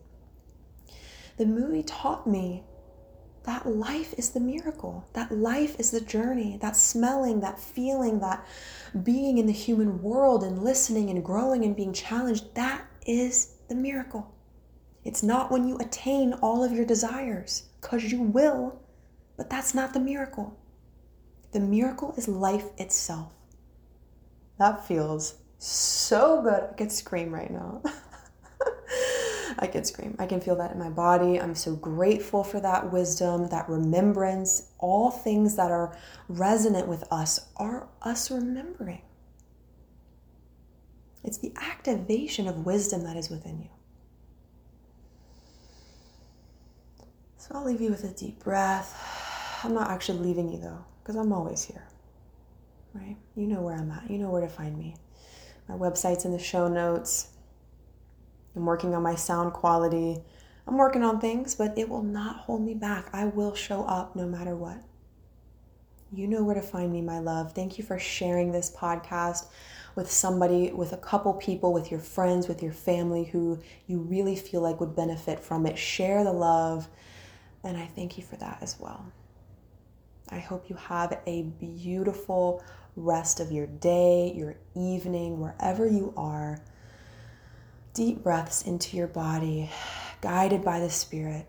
The 1.36 1.44
movie 1.44 1.82
taught 1.82 2.26
me 2.26 2.64
that 3.44 3.66
life 3.66 4.14
is 4.16 4.30
the 4.30 4.40
miracle. 4.40 5.06
That 5.12 5.30
life 5.30 5.78
is 5.78 5.90
the 5.90 6.00
journey. 6.00 6.58
That 6.60 6.76
smelling, 6.76 7.40
that 7.40 7.60
feeling, 7.60 8.20
that 8.20 8.46
being 9.02 9.38
in 9.38 9.46
the 9.46 9.52
human 9.52 10.02
world 10.02 10.42
and 10.42 10.62
listening 10.62 11.10
and 11.10 11.24
growing 11.24 11.64
and 11.64 11.76
being 11.76 11.92
challenged, 11.92 12.54
that 12.54 12.84
is 13.06 13.56
the 13.68 13.74
miracle. 13.74 14.34
It's 15.04 15.22
not 15.22 15.50
when 15.50 15.68
you 15.68 15.76
attain 15.78 16.32
all 16.34 16.64
of 16.64 16.72
your 16.72 16.86
desires, 16.86 17.64
because 17.80 18.10
you 18.10 18.22
will, 18.22 18.80
but 19.36 19.50
that's 19.50 19.74
not 19.74 19.92
the 19.92 20.00
miracle. 20.00 20.58
The 21.52 21.60
miracle 21.60 22.14
is 22.16 22.26
life 22.26 22.68
itself. 22.78 23.32
That 24.58 24.86
feels 24.86 25.34
so 25.58 26.42
good. 26.42 26.70
I 26.70 26.74
could 26.74 26.92
scream 26.92 27.32
right 27.32 27.50
now. 27.50 27.82
I 29.58 29.66
can 29.66 29.84
scream. 29.84 30.16
I 30.18 30.26
can 30.26 30.40
feel 30.40 30.56
that 30.56 30.72
in 30.72 30.78
my 30.78 30.90
body. 30.90 31.40
I'm 31.40 31.54
so 31.54 31.76
grateful 31.76 32.42
for 32.44 32.60
that 32.60 32.92
wisdom, 32.92 33.48
that 33.48 33.68
remembrance. 33.68 34.70
All 34.78 35.10
things 35.10 35.56
that 35.56 35.70
are 35.70 35.96
resonant 36.28 36.88
with 36.88 37.04
us 37.12 37.48
are 37.56 37.88
us 38.02 38.30
remembering. 38.30 39.02
It's 41.22 41.38
the 41.38 41.52
activation 41.56 42.46
of 42.48 42.66
wisdom 42.66 43.04
that 43.04 43.16
is 43.16 43.30
within 43.30 43.60
you. 43.60 43.70
So 47.38 47.54
I'll 47.54 47.64
leave 47.64 47.80
you 47.80 47.90
with 47.90 48.04
a 48.04 48.12
deep 48.12 48.42
breath. 48.42 49.60
I'm 49.62 49.74
not 49.74 49.90
actually 49.90 50.18
leaving 50.18 50.50
you 50.50 50.58
though, 50.58 50.84
because 51.02 51.16
I'm 51.16 51.32
always 51.32 51.64
here. 51.64 51.86
Right? 52.92 53.16
You 53.34 53.46
know 53.46 53.60
where 53.60 53.76
I'm 53.76 53.90
at. 53.90 54.10
You 54.10 54.18
know 54.18 54.30
where 54.30 54.42
to 54.42 54.48
find 54.48 54.78
me. 54.78 54.96
My 55.68 55.74
website's 55.74 56.24
in 56.24 56.32
the 56.32 56.38
show 56.38 56.68
notes. 56.68 57.33
I'm 58.56 58.64
working 58.64 58.94
on 58.94 59.02
my 59.02 59.14
sound 59.14 59.52
quality. 59.52 60.18
I'm 60.66 60.76
working 60.76 61.02
on 61.02 61.20
things, 61.20 61.54
but 61.54 61.76
it 61.76 61.88
will 61.88 62.02
not 62.02 62.36
hold 62.36 62.62
me 62.62 62.74
back. 62.74 63.08
I 63.12 63.26
will 63.26 63.54
show 63.54 63.84
up 63.84 64.16
no 64.16 64.26
matter 64.26 64.56
what. 64.56 64.78
You 66.12 66.28
know 66.28 66.44
where 66.44 66.54
to 66.54 66.62
find 66.62 66.92
me, 66.92 67.02
my 67.02 67.18
love. 67.18 67.52
Thank 67.52 67.76
you 67.76 67.84
for 67.84 67.98
sharing 67.98 68.52
this 68.52 68.70
podcast 68.70 69.46
with 69.96 70.10
somebody, 70.10 70.70
with 70.72 70.92
a 70.92 70.96
couple 70.96 71.32
people, 71.34 71.72
with 71.72 71.90
your 71.90 72.00
friends, 72.00 72.48
with 72.48 72.62
your 72.62 72.72
family 72.72 73.24
who 73.24 73.58
you 73.86 73.98
really 73.98 74.36
feel 74.36 74.60
like 74.60 74.80
would 74.80 74.94
benefit 74.94 75.40
from 75.40 75.66
it. 75.66 75.76
Share 75.76 76.22
the 76.22 76.32
love, 76.32 76.88
and 77.64 77.76
I 77.76 77.86
thank 77.86 78.16
you 78.16 78.24
for 78.24 78.36
that 78.36 78.58
as 78.60 78.78
well. 78.78 79.04
I 80.30 80.38
hope 80.38 80.70
you 80.70 80.76
have 80.76 81.20
a 81.26 81.42
beautiful 81.42 82.64
rest 82.96 83.40
of 83.40 83.52
your 83.52 83.66
day, 83.66 84.32
your 84.34 84.56
evening, 84.74 85.40
wherever 85.40 85.86
you 85.86 86.14
are. 86.16 86.60
Deep 87.94 88.24
breaths 88.24 88.62
into 88.62 88.96
your 88.96 89.06
body, 89.06 89.70
guided 90.20 90.64
by 90.64 90.80
the 90.80 90.90
Spirit. 90.90 91.48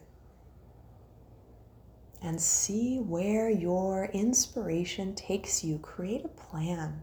And 2.22 2.40
see 2.40 3.00
where 3.00 3.50
your 3.50 4.06
inspiration 4.14 5.16
takes 5.16 5.64
you. 5.64 5.80
Create 5.80 6.24
a 6.24 6.28
plan. 6.28 7.02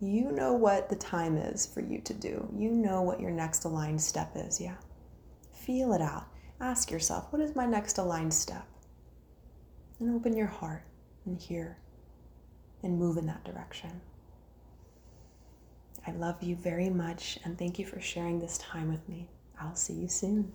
You 0.00 0.30
know 0.30 0.52
what 0.52 0.88
the 0.88 0.96
time 0.96 1.36
is 1.36 1.66
for 1.66 1.80
you 1.80 2.00
to 2.02 2.14
do. 2.14 2.48
You 2.56 2.70
know 2.70 3.02
what 3.02 3.20
your 3.20 3.32
next 3.32 3.64
aligned 3.64 4.00
step 4.00 4.32
is, 4.36 4.60
yeah? 4.60 4.76
Feel 5.52 5.92
it 5.92 6.00
out. 6.00 6.28
Ask 6.60 6.90
yourself, 6.90 7.32
what 7.32 7.42
is 7.42 7.56
my 7.56 7.66
next 7.66 7.98
aligned 7.98 8.32
step? 8.32 8.66
And 9.98 10.14
open 10.14 10.36
your 10.36 10.46
heart 10.46 10.84
and 11.26 11.36
hear 11.36 11.78
and 12.84 12.98
move 12.98 13.16
in 13.16 13.26
that 13.26 13.44
direction. 13.44 14.00
I 16.06 16.12
love 16.12 16.42
you 16.42 16.56
very 16.56 16.90
much 16.90 17.38
and 17.44 17.58
thank 17.58 17.78
you 17.78 17.86
for 17.86 18.00
sharing 18.00 18.38
this 18.38 18.58
time 18.58 18.90
with 18.90 19.08
me. 19.08 19.28
I'll 19.60 19.76
see 19.76 19.94
you 19.94 20.08
soon. 20.08 20.52